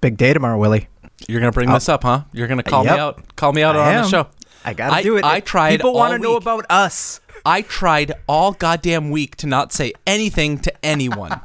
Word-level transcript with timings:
Big 0.00 0.16
day 0.16 0.32
tomorrow, 0.32 0.58
Willie. 0.58 0.88
You're 1.28 1.40
gonna 1.40 1.52
bring 1.52 1.70
this 1.70 1.88
up, 1.88 2.02
huh? 2.04 2.22
You're 2.32 2.48
gonna 2.48 2.62
call 2.62 2.84
Yep. 2.84 2.94
me 2.94 2.98
out. 2.98 3.36
Call 3.36 3.52
me 3.52 3.62
out 3.62 3.76
I 3.76 3.80
on 3.80 3.94
am. 3.94 4.02
the 4.04 4.08
show. 4.08 4.26
I 4.64 4.72
gotta 4.74 4.94
I- 4.94 5.02
do 5.02 5.16
it. 5.16 5.24
I 5.24 5.40
tried 5.40 5.76
People 5.76 5.94
want 5.94 6.12
to 6.12 6.18
know 6.18 6.36
about 6.36 6.64
us. 6.70 7.20
I 7.44 7.62
tried 7.62 8.12
all 8.26 8.52
goddamn 8.52 9.10
week 9.10 9.36
to 9.36 9.46
not 9.46 9.72
say 9.72 9.92
anything 10.06 10.58
to 10.58 10.84
anyone. 10.84 11.40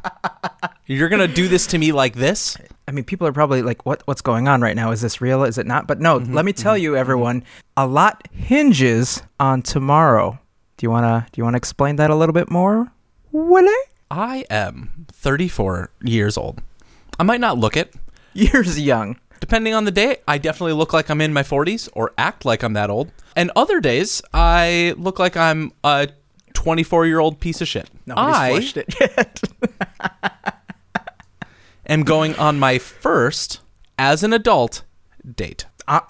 You're 0.85 1.09
gonna 1.09 1.27
do 1.27 1.47
this 1.47 1.67
to 1.67 1.77
me 1.77 1.91
like 1.91 2.15
this? 2.15 2.57
I 2.87 2.91
mean, 2.91 3.03
people 3.05 3.25
are 3.27 3.31
probably 3.31 3.61
like, 3.61 3.85
"What? 3.85 4.03
What's 4.05 4.21
going 4.21 4.47
on 4.47 4.61
right 4.61 4.75
now? 4.75 4.91
Is 4.91 5.01
this 5.01 5.21
real? 5.21 5.43
Is 5.43 5.57
it 5.57 5.65
not?" 5.65 5.87
But 5.87 5.99
no, 5.99 6.19
mm-hmm, 6.19 6.33
let 6.33 6.45
me 6.45 6.53
mm-hmm, 6.53 6.61
tell 6.61 6.77
you, 6.77 6.91
mm-hmm. 6.91 6.99
everyone, 6.99 7.43
a 7.75 7.87
lot 7.87 8.27
hinges 8.31 9.23
on 9.39 9.61
tomorrow. 9.61 10.37
Do 10.77 10.85
you 10.85 10.91
wanna? 10.91 11.27
Do 11.31 11.39
you 11.39 11.43
wanna 11.45 11.57
explain 11.57 11.95
that 11.95 12.09
a 12.09 12.15
little 12.15 12.33
bit 12.33 12.51
more, 12.51 12.91
Willie? 13.31 13.71
I 14.11 14.45
am 14.49 15.07
34 15.11 15.89
years 16.03 16.37
old. 16.37 16.61
I 17.17 17.23
might 17.23 17.41
not 17.41 17.57
look 17.57 17.75
it. 17.77 17.93
Years 18.53 18.77
young. 18.77 19.17
Depending 19.39 19.73
on 19.73 19.85
the 19.85 19.91
day, 19.91 20.17
I 20.27 20.37
definitely 20.37 20.73
look 20.73 20.91
like 20.91 21.09
I'm 21.09 21.21
in 21.21 21.31
my 21.31 21.43
40s 21.43 21.87
or 21.93 22.13
act 22.17 22.43
like 22.43 22.63
I'm 22.63 22.73
that 22.73 22.89
old. 22.89 23.11
And 23.35 23.49
other 23.55 23.79
days, 23.79 24.21
I 24.33 24.93
look 24.97 25.19
like 25.19 25.37
I'm 25.37 25.71
a 25.85 26.09
24 26.53 27.05
year 27.05 27.19
old 27.19 27.39
piece 27.39 27.61
of 27.61 27.67
shit. 27.67 27.89
Nobody's 28.05 28.35
I 28.35 28.49
flushed 28.49 28.77
it 28.77 28.95
yet. 28.99 29.41
am 31.87 32.03
going 32.03 32.35
on 32.35 32.59
my 32.59 32.77
first, 32.77 33.61
as 33.97 34.21
an 34.21 34.33
adult, 34.33 34.83
date. 35.35 35.65
uh, 35.87 36.01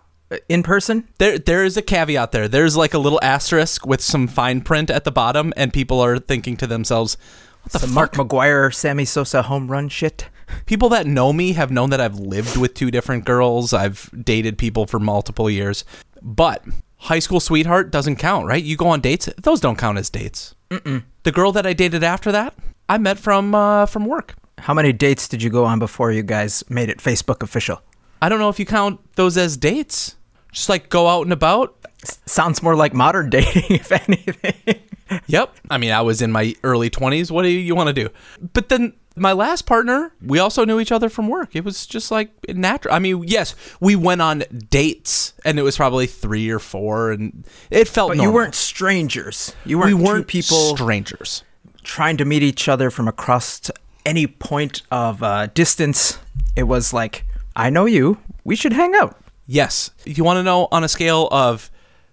in 0.49 0.63
person? 0.63 1.07
There, 1.19 1.37
there 1.37 1.63
is 1.63 1.77
a 1.77 1.83
caveat 1.83 2.31
there. 2.31 2.47
There's 2.47 2.75
like 2.75 2.95
a 2.95 2.99
little 2.99 3.19
asterisk 3.21 3.85
with 3.85 4.01
some 4.01 4.27
fine 4.27 4.61
print 4.61 4.89
at 4.89 5.03
the 5.03 5.11
bottom, 5.11 5.53
and 5.55 5.71
people 5.71 5.99
are 5.99 6.17
thinking 6.17 6.57
to 6.57 6.65
themselves, 6.67 7.17
"What 7.61 7.73
the 7.73 7.79
Some 7.79 7.89
fuck?" 7.89 8.17
Mark 8.17 8.29
McGwire, 8.29 8.73
Sammy 8.73 9.05
Sosa 9.05 9.43
home 9.43 9.69
run 9.69 9.89
shit. 9.89 10.29
People 10.65 10.89
that 10.89 11.05
know 11.05 11.33
me 11.33 11.53
have 11.53 11.71
known 11.71 11.89
that 11.91 12.01
I've 12.01 12.19
lived 12.19 12.57
with 12.57 12.73
two 12.73 12.91
different 12.91 13.25
girls. 13.25 13.73
I've 13.73 14.09
dated 14.23 14.57
people 14.57 14.85
for 14.85 14.99
multiple 14.99 15.49
years, 15.49 15.83
but 16.21 16.63
high 16.97 17.19
school 17.19 17.39
sweetheart 17.39 17.91
doesn't 17.91 18.17
count, 18.17 18.47
right? 18.47 18.63
You 18.63 18.75
go 18.77 18.87
on 18.87 19.01
dates; 19.01 19.29
those 19.37 19.59
don't 19.59 19.77
count 19.77 19.97
as 19.97 20.09
dates. 20.09 20.55
Mm-mm. 20.69 21.03
The 21.23 21.31
girl 21.31 21.51
that 21.51 21.65
I 21.65 21.73
dated 21.73 22.03
after 22.03 22.31
that, 22.31 22.55
I 22.89 22.97
met 22.97 23.17
from 23.19 23.53
uh, 23.55 23.85
from 23.85 24.05
work. 24.05 24.35
How 24.59 24.73
many 24.73 24.93
dates 24.93 25.27
did 25.27 25.43
you 25.43 25.49
go 25.49 25.65
on 25.65 25.79
before 25.79 26.11
you 26.11 26.23
guys 26.23 26.63
made 26.69 26.89
it 26.89 26.97
Facebook 26.99 27.43
official? 27.43 27.81
I 28.21 28.29
don't 28.29 28.39
know 28.39 28.49
if 28.49 28.59
you 28.59 28.65
count 28.65 28.99
those 29.15 29.37
as 29.37 29.57
dates. 29.57 30.15
Just 30.51 30.69
like 30.69 30.89
go 30.89 31.07
out 31.07 31.23
and 31.23 31.33
about. 31.33 31.75
S- 32.03 32.19
sounds 32.25 32.63
more 32.63 32.75
like 32.75 32.93
modern 32.93 33.29
dating, 33.29 33.63
if 33.75 33.91
anything. 33.91 34.81
Yep. 35.27 35.55
I 35.69 35.77
mean, 35.77 35.91
I 35.91 36.01
was 36.01 36.21
in 36.21 36.31
my 36.31 36.55
early 36.63 36.89
20s. 36.89 37.31
What 37.31 37.43
do 37.43 37.49
you, 37.49 37.59
you 37.59 37.75
want 37.75 37.87
to 37.87 37.93
do? 37.93 38.09
But 38.53 38.69
then 38.69 38.93
my 39.15 39.31
last 39.31 39.65
partner, 39.65 40.11
we 40.21 40.39
also 40.39 40.65
knew 40.65 40.79
each 40.79 40.91
other 40.91 41.09
from 41.09 41.27
work. 41.29 41.55
It 41.55 41.63
was 41.63 41.85
just 41.87 42.11
like 42.11 42.31
natural. 42.49 42.93
I 42.93 42.99
mean, 42.99 43.23
yes, 43.25 43.55
we 43.79 43.95
went 43.95 44.21
on 44.21 44.43
dates 44.69 45.33
and 45.45 45.57
it 45.57 45.61
was 45.63 45.77
probably 45.77 46.05
three 46.07 46.49
or 46.49 46.59
four 46.59 47.11
and 47.11 47.45
it 47.71 47.87
felt 47.87 48.09
But 48.09 48.17
you 48.17 48.31
weren't 48.31 48.55
strangers. 48.55 49.55
You 49.65 49.77
we 49.77 49.93
weren't, 49.93 49.97
We 49.97 50.03
weren't 50.03 50.27
two 50.27 50.41
people 50.41 50.75
strangers. 50.75 51.43
trying 51.83 52.17
to 52.17 52.25
meet 52.25 52.43
each 52.43 52.67
other 52.67 52.91
from 52.91 53.07
across 53.07 53.71
any 54.05 54.27
point 54.27 54.81
of 54.91 55.23
uh, 55.23 55.47
distance. 55.47 56.19
It 56.55 56.63
was 56.63 56.93
like, 56.93 57.25
I 57.55 57.69
know 57.69 57.85
you. 57.85 58.17
We 58.43 58.55
should 58.55 58.73
hang 58.73 58.93
out. 58.95 59.17
Yes. 59.47 59.91
You 60.05 60.23
want 60.23 60.37
to 60.37 60.43
know 60.43 60.67
on 60.71 60.83
a 60.83 60.87
scale 60.89 61.27
of 61.31 61.71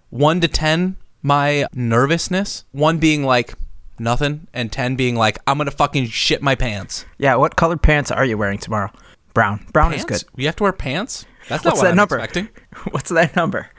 one 0.09 0.39
to 0.41 0.47
10, 0.47 0.95
my 1.23 1.65
nervousness? 1.73 2.65
One 2.71 2.99
being 2.99 3.23
like 3.23 3.53
nothing 3.97 4.47
and 4.53 4.71
10 4.71 4.95
being 4.95 5.15
like, 5.15 5.39
I'm 5.47 5.57
going 5.57 5.65
to 5.69 5.75
fucking 5.75 6.07
shit 6.07 6.41
my 6.41 6.55
pants. 6.55 7.05
Yeah, 7.17 7.35
what 7.35 7.55
colored 7.55 7.81
pants 7.81 8.11
are 8.11 8.25
you 8.25 8.37
wearing 8.37 8.59
tomorrow? 8.59 8.91
Brown. 9.33 9.65
Brown 9.73 9.93
is 9.93 10.05
good. 10.05 10.23
You 10.35 10.45
have 10.45 10.55
to 10.57 10.63
wear 10.63 10.73
pants? 10.73 11.25
That's 11.49 11.63
What's 11.65 11.65
not 11.65 11.75
what 11.77 11.81
that 11.83 11.89
I'm 11.91 11.95
number? 11.95 12.17
expecting. 12.19 12.49
What's 12.91 13.09
that 13.09 13.35
number? 13.35 13.69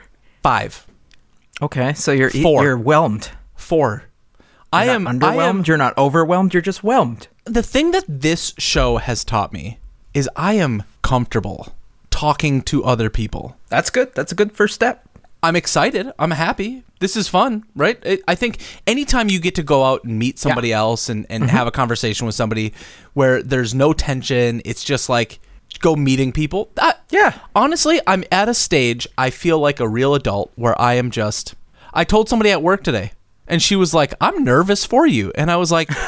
Five. 0.42 0.86
Okay, 1.62 1.94
so 1.94 2.10
you're 2.12 2.30
Four. 2.30 2.62
you're 2.64 2.76
whelmed. 2.76 3.30
Four. 3.54 4.04
I 4.72 4.86
You're 4.86 4.94
am 4.96 5.04
not 5.04 5.22
I 5.22 5.36
underwhelmed. 5.36 5.42
am 5.48 5.64
You're 5.66 5.76
not 5.76 5.96
overwhelmed. 5.96 6.52
You're 6.52 6.60
just 6.62 6.82
whelmed. 6.82 7.28
the 7.44 7.62
thing 7.62 7.92
that 7.92 8.04
this 8.08 8.52
show 8.58 8.96
has 8.96 9.24
taught 9.24 9.52
me 9.52 9.78
is 10.12 10.28
I 10.34 10.54
am 10.54 10.82
comfortable 11.02 11.72
talking 12.10 12.60
to 12.62 12.82
other 12.84 13.08
people. 13.08 13.56
That's 13.68 13.90
good. 13.90 14.12
That's 14.16 14.32
a 14.32 14.34
good 14.34 14.50
first 14.52 14.74
step. 14.74 15.06
I'm 15.44 15.56
excited. 15.56 16.10
I'm 16.18 16.30
happy. 16.30 16.84
This 17.00 17.18
is 17.18 17.28
fun, 17.28 17.64
right? 17.76 17.98
It, 18.02 18.22
I 18.26 18.34
think 18.34 18.60
anytime 18.86 19.28
you 19.28 19.38
get 19.38 19.54
to 19.56 19.62
go 19.62 19.84
out 19.84 20.02
and 20.04 20.18
meet 20.18 20.38
somebody 20.38 20.72
else 20.72 21.10
and, 21.10 21.26
and 21.28 21.44
mm-hmm. 21.44 21.54
have 21.54 21.66
a 21.66 21.70
conversation 21.70 22.24
with 22.24 22.34
somebody 22.34 22.72
where 23.12 23.42
there's 23.42 23.74
no 23.74 23.92
tension, 23.92 24.62
it's 24.64 24.82
just 24.82 25.10
like 25.10 25.40
go 25.80 25.96
meeting 25.96 26.32
people. 26.32 26.70
That, 26.76 27.04
Yeah. 27.10 27.38
Honestly, 27.54 28.00
I'm 28.06 28.24
at 28.32 28.48
a 28.48 28.54
stage 28.54 29.06
I 29.18 29.28
feel 29.28 29.58
like 29.58 29.80
a 29.80 29.88
real 29.88 30.14
adult 30.14 30.50
where 30.54 30.80
I 30.80 30.94
am 30.94 31.10
just. 31.10 31.54
I 31.92 32.04
told 32.04 32.30
somebody 32.30 32.50
at 32.50 32.62
work 32.62 32.82
today, 32.82 33.12
and 33.46 33.60
she 33.60 33.76
was 33.76 33.92
like, 33.92 34.14
"I'm 34.22 34.44
nervous 34.44 34.86
for 34.86 35.06
you," 35.06 35.30
and 35.34 35.50
I 35.50 35.56
was 35.56 35.70
like. 35.70 35.90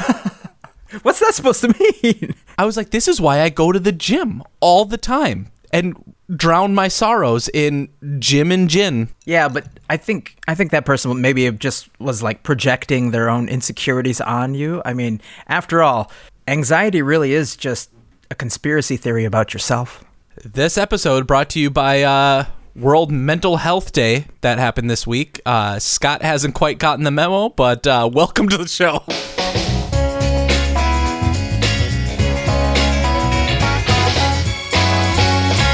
What's 1.02 1.18
that 1.18 1.34
supposed 1.34 1.60
to 1.60 1.74
mean? 2.02 2.34
I 2.56 2.64
was 2.64 2.76
like, 2.76 2.90
this 2.90 3.08
is 3.08 3.20
why 3.20 3.40
I 3.40 3.48
go 3.48 3.72
to 3.72 3.80
the 3.80 3.92
gym 3.92 4.42
all 4.60 4.84
the 4.84 4.96
time 4.96 5.50
and 5.72 6.14
drown 6.34 6.74
my 6.74 6.88
sorrows 6.88 7.48
in 7.54 7.88
gym 8.18 8.50
and 8.50 8.68
gin. 8.68 9.08
Yeah, 9.24 9.48
but 9.48 9.66
I 9.88 9.96
think 9.96 10.36
I 10.48 10.54
think 10.54 10.70
that 10.72 10.84
person 10.84 11.20
maybe 11.20 11.50
just 11.52 11.88
was 12.00 12.22
like 12.22 12.42
projecting 12.42 13.10
their 13.10 13.28
own 13.28 13.48
insecurities 13.48 14.20
on 14.20 14.54
you. 14.54 14.82
I 14.84 14.92
mean, 14.92 15.20
after 15.48 15.82
all, 15.82 16.10
anxiety 16.48 17.02
really 17.02 17.32
is 17.32 17.56
just 17.56 17.90
a 18.30 18.34
conspiracy 18.34 18.96
theory 18.96 19.24
about 19.24 19.52
yourself. 19.52 20.04
This 20.44 20.76
episode 20.76 21.26
brought 21.26 21.48
to 21.50 21.60
you 21.60 21.70
by 21.70 22.02
uh, 22.02 22.44
World 22.74 23.10
Mental 23.10 23.56
Health 23.56 23.92
Day 23.92 24.26
that 24.42 24.58
happened 24.58 24.90
this 24.90 25.06
week. 25.06 25.40
Uh, 25.46 25.78
Scott 25.78 26.22
hasn't 26.22 26.54
quite 26.54 26.78
gotten 26.78 27.04
the 27.04 27.10
memo, 27.10 27.48
but 27.48 27.86
uh, 27.86 28.08
welcome 28.12 28.48
to 28.48 28.58
the 28.58 28.68
show. 28.68 29.02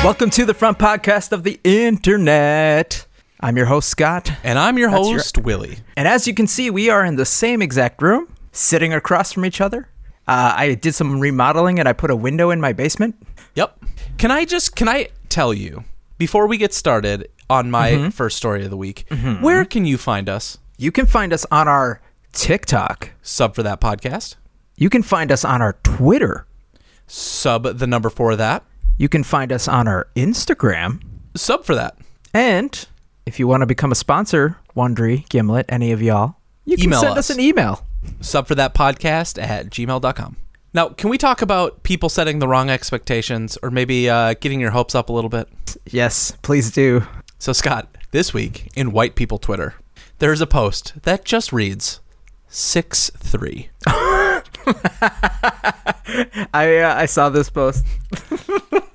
Welcome 0.03 0.31
to 0.31 0.45
the 0.45 0.53
front 0.55 0.79
podcast 0.81 1.31
of 1.31 1.45
the 1.45 1.61
internet. 1.63 3.07
I'm 3.39 3.57
your 3.57 3.67
host 3.67 3.89
Scott, 3.89 4.33
And 4.43 4.59
I'm 4.59 4.77
your 4.77 4.91
That's 4.91 5.07
your- 5.09 5.19
host, 5.19 5.39
Willie. 5.39 5.79
and 5.97 6.09
as 6.09 6.27
you 6.27 6.35
can 6.35 6.47
see, 6.49 6.71
we 6.71 6.91
are 6.91 7.05
in 7.05 7.15
the 7.17 7.25
same 7.25 7.63
exact 7.63 8.03
room, 8.03 8.27
sitting 8.51 8.93
across 8.93 9.33
from 9.33 9.45
each 9.45 9.61
other. 9.61 9.89
Uh, 10.27 10.55
I 10.57 10.75
did 10.75 10.95
some 10.97 11.21
remodeling 11.21 11.79
and 11.79 11.89
I 11.89 11.93
put 11.93 12.11
a 12.11 12.17
window 12.17 12.51
in 12.51 12.61
my 12.61 12.73
basement. 12.73 13.15
Yep. 13.55 13.79
Can 14.19 14.31
I 14.33 14.45
just 14.45 14.75
can 14.75 14.89
I 14.89 15.09
tell 15.29 15.55
you 15.55 15.85
before 16.19 16.47
we 16.49 16.57
get 16.59 16.75
started 16.75 17.29
on 17.49 17.71
my 17.71 18.11
first 18.11 18.37
story 18.37 18.65
of 18.65 18.71
the 18.71 18.77
week, 18.77 19.05
where 19.41 19.65
can 19.65 19.85
you 19.85 19.99
find 19.99 20.29
us? 20.29 20.59
You 20.79 20.91
can 20.91 21.07
find 21.07 21.33
us 21.33 21.47
on 21.53 21.69
our 21.69 22.01
TikTok. 22.33 23.11
Sub 23.23 23.55
for 23.55 23.63
that 23.63 23.81
podcast. 23.81 24.35
You 24.77 24.91
can 24.91 25.03
find 25.05 25.31
us 25.31 25.45
on 25.45 25.63
our 25.63 25.75
Twitter. 25.85 26.47
Sub 27.07 27.79
the 27.79 27.87
number 27.87 28.11
for 28.11 28.35
that. 28.37 28.65
You 29.03 29.09
can 29.09 29.25
find 29.25 29.51
us 29.51 29.67
on 29.67 29.89
our 29.89 30.07
Instagram. 30.15 31.03
Sub 31.35 31.65
for 31.65 31.75
that. 31.75 31.97
And 32.33 32.87
if 33.27 33.41
you 33.41 33.49
want 33.49 33.63
to 33.63 33.67
become 33.67 33.91
a 33.91 33.97
sponsor, 33.97 34.59
Wondery, 34.77 35.29
Gimlet, 35.29 35.67
any 35.69 35.91
of 35.91 36.01
y'all, 36.01 36.37
you 36.65 36.77
can 36.77 36.85
Email 36.85 37.01
send 37.01 37.19
us. 37.19 37.29
us. 37.29 37.31
an 37.37 37.41
email. 37.43 37.85
sub 38.21 38.47
for 38.47 38.55
that 38.55 38.75
podcast 38.77 39.43
at 39.43 39.71
gmail.com. 39.71 40.37
Now, 40.73 40.91
can 40.91 41.11
we 41.11 41.19
talk 41.19 41.43
about 41.43 41.83
people 41.83 42.09
setting 42.09 42.39
the 42.39 42.47
wrong 42.47 42.71
expectations 42.71 43.59
or 43.61 43.73
maybe 43.73 44.09
uh, 44.09 44.35
getting 44.35 44.61
your 44.61 44.71
hopes 44.71 44.95
up 44.95 45.09
a 45.09 45.13
little 45.13 45.31
bit? 45.31 45.49
Yes, 45.91 46.35
please 46.43 46.71
do. 46.71 47.05
So, 47.41 47.53
Scott, 47.53 47.89
this 48.13 48.33
week 48.33 48.71
in 48.77 48.93
White 48.93 49.17
People 49.17 49.39
Twitter, 49.39 49.75
there's 50.21 50.41
a 50.41 50.47
post 50.47 50.93
that 51.03 51.25
just 51.25 51.53
reads 51.53 51.99
6 52.47 53.11
3. 53.17 53.69
I 56.55 56.79
uh, 56.79 56.95
I 56.95 57.07
saw 57.07 57.31
this 57.31 57.51
post. 57.51 57.85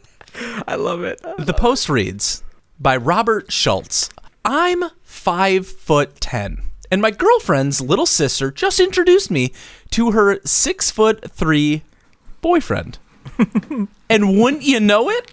I 0.68 0.76
love 0.76 1.04
it. 1.04 1.22
The 1.38 1.54
post 1.54 1.90
reads 1.90 2.44
by 2.80 2.98
Robert 2.98 3.52
Schultz 3.52 4.10
I'm 4.46 4.84
5 5.04 5.68
foot 5.68 6.20
10, 6.22 6.62
and 6.92 7.02
my 7.02 7.12
girlfriend's 7.12 7.82
little 7.82 8.06
sister 8.06 8.52
just 8.52 8.80
introduced 8.80 9.30
me 9.32 9.52
to 9.92 10.12
her 10.12 10.40
6 10.44 10.92
foot 10.92 11.32
3 11.32 11.84
boyfriend. 12.42 13.00
and 14.10 14.40
wouldn't 14.40 14.64
you 14.64 14.80
know 14.80 15.10
it? 15.10 15.32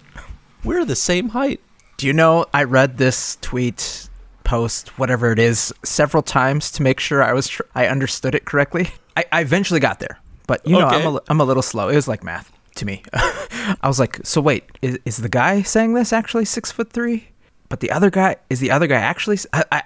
We're 0.63 0.85
the 0.85 0.95
same 0.95 1.29
height. 1.29 1.61
Do 1.97 2.07
you 2.07 2.13
know 2.13 2.45
I 2.53 2.63
read 2.63 2.97
this 2.97 3.37
tweet, 3.41 4.09
post, 4.43 4.89
whatever 4.99 5.31
it 5.31 5.39
is, 5.39 5.73
several 5.83 6.23
times 6.23 6.71
to 6.71 6.83
make 6.83 6.99
sure 6.99 7.23
I 7.23 7.33
was 7.33 7.47
tr- 7.47 7.61
I 7.73 7.87
understood 7.87 8.35
it 8.35 8.45
correctly. 8.45 8.89
I, 9.15 9.23
I 9.31 9.41
eventually 9.41 9.79
got 9.79 9.99
there, 9.99 10.19
but 10.47 10.65
you 10.67 10.73
know 10.77 10.87
Okay. 10.87 10.97
I'm 10.97 11.05
a, 11.05 11.11
li- 11.11 11.19
I'm 11.29 11.39
a 11.39 11.45
little 11.45 11.63
slow. 11.63 11.87
It 11.87 11.95
was 11.95 12.07
like 12.07 12.23
math 12.23 12.51
to 12.75 12.85
me. 12.85 13.03
I 13.13 13.87
was 13.87 13.99
like, 13.99 14.19
so 14.23 14.41
wait, 14.41 14.63
is, 14.81 14.99
is 15.05 15.17
the 15.17 15.29
guy 15.29 15.61
saying 15.61 15.93
this 15.93 16.13
actually 16.13 16.45
six 16.45 16.71
foot 16.71 16.91
three? 16.91 17.29
But 17.67 17.79
the 17.79 17.91
other 17.91 18.09
guy 18.09 18.37
is 18.49 18.59
the 18.59 18.71
other 18.71 18.87
guy 18.87 18.97
actually? 18.97 19.37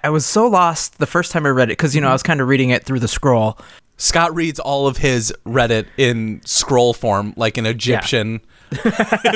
I 0.04 0.10
was 0.10 0.26
so 0.26 0.46
lost 0.46 0.98
the 0.98 1.06
first 1.06 1.32
time 1.32 1.46
I 1.46 1.48
read 1.48 1.70
it 1.70 1.78
because 1.78 1.94
you 1.94 2.00
know 2.00 2.08
I 2.08 2.12
was 2.12 2.22
mm-hmm. 2.22 2.26
kind 2.26 2.40
of 2.40 2.48
reading 2.48 2.70
it 2.70 2.84
through 2.84 3.00
the 3.00 3.08
scroll. 3.08 3.58
Scott 3.96 4.34
reads 4.34 4.58
all 4.58 4.86
of 4.86 4.98
his 4.98 5.32
Reddit 5.44 5.86
in 5.96 6.40
scroll 6.44 6.94
form, 6.94 7.34
like 7.36 7.58
an 7.58 7.66
Egyptian 7.66 8.40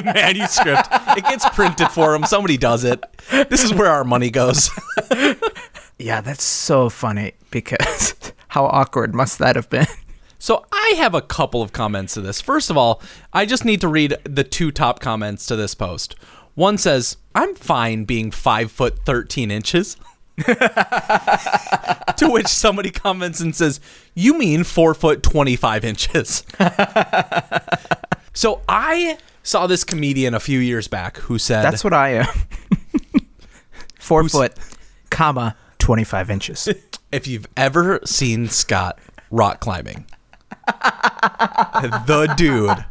manuscript. 0.05 0.89
It 1.17 1.25
gets 1.25 1.49
printed 1.51 1.89
for 1.89 2.15
him. 2.15 2.25
Somebody 2.25 2.57
does 2.57 2.85
it. 2.85 3.03
This 3.31 3.63
is 3.63 3.75
where 3.75 3.91
our 3.91 4.05
money 4.05 4.31
goes. 4.31 4.71
Yeah, 5.99 6.21
that's 6.21 6.43
so 6.43 6.91
funny 6.91 7.35
because 7.51 8.15
how 8.49 8.67
awkward 8.67 9.15
must 9.15 9.39
that 9.39 9.57
have 9.57 9.71
been? 9.71 9.87
So 10.45 10.67
I 10.71 10.93
have 10.99 11.15
a 11.15 11.23
couple 11.23 11.63
of 11.63 11.73
comments 11.73 12.13
to 12.13 12.21
this. 12.21 12.43
First 12.43 12.69
of 12.69 12.77
all, 12.77 13.01
I 13.33 13.47
just 13.47 13.65
need 13.65 13.81
to 13.81 13.89
read 13.89 14.15
the 14.25 14.45
two 14.45 14.71
top 14.71 15.01
comments 15.01 15.47
to 15.47 15.57
this 15.57 15.75
post. 15.75 16.17
One 16.55 16.77
says, 16.77 17.17
"I'm 17.35 17.55
fine 17.55 18.05
being 18.05 18.31
five 18.31 18.71
foot 18.71 19.07
thirteen 19.07 19.51
inches." 19.51 19.97
to 20.45 22.29
which 22.29 22.49
somebody 22.49 22.91
comments 22.91 23.41
and 23.41 23.57
says, 23.57 23.81
"You 24.15 24.37
mean 24.37 24.65
four 24.65 24.93
foot 24.93 25.23
twenty 25.23 25.57
five 25.57 25.83
inches?" 25.83 26.45
so 28.35 28.61
I 28.69 29.17
saw 29.43 29.67
this 29.67 29.83
comedian 29.83 30.35
a 30.35 30.41
few 30.41 30.59
years 30.59 30.89
back 30.89 31.17
who 31.17 31.39
said, 31.39 31.63
That's 31.65 31.83
what 31.83 31.95
I 31.95 32.17
am. 32.17 32.27
Four 33.99 34.29
foot, 34.29 34.53
comma, 35.09 35.57
25 35.79 36.29
inches. 36.29 36.69
if 37.11 37.27
you've 37.27 37.47
ever 37.57 38.01
seen 38.05 38.49
Scott 38.51 38.99
rock 39.31 39.61
climbing, 39.61 40.05
the 42.07 42.33
dude 42.37 42.85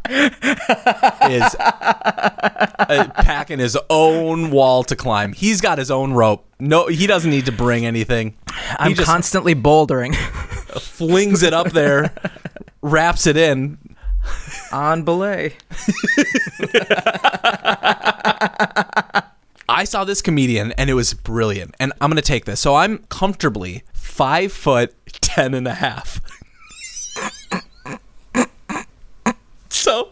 is 1.31 1.55
uh, 1.59 3.09
packing 3.15 3.59
his 3.59 3.77
own 3.89 4.51
wall 4.51 4.83
to 4.83 4.95
climb. 4.95 5.33
He's 5.33 5.61
got 5.61 5.77
his 5.77 5.91
own 5.91 6.13
rope. 6.13 6.45
No, 6.59 6.87
he 6.87 7.07
doesn't 7.07 7.29
need 7.29 7.45
to 7.47 7.51
bring 7.51 7.85
anything. 7.85 8.37
I'm 8.79 8.95
constantly 8.95 9.55
bouldering 9.55 10.15
flings 10.79 11.43
it 11.43 11.53
up 11.53 11.71
there, 11.71 12.13
wraps 12.81 13.27
it 13.27 13.37
in. 13.37 13.77
on 14.71 15.03
belay. 15.03 15.53
I 19.69 19.85
saw 19.85 20.03
this 20.03 20.21
comedian 20.21 20.71
and 20.73 20.89
it 20.89 20.93
was 20.93 21.13
brilliant. 21.13 21.75
And 21.79 21.93
I'm 21.99 22.09
going 22.09 22.21
to 22.21 22.27
take 22.27 22.45
this. 22.45 22.59
So 22.59 22.75
I'm 22.75 22.99
comfortably 23.09 23.83
five 23.93 24.51
foot 24.51 24.93
ten 25.21 25.53
and 25.53 25.67
a 25.67 25.73
half. 25.73 26.21
So, 29.83 30.09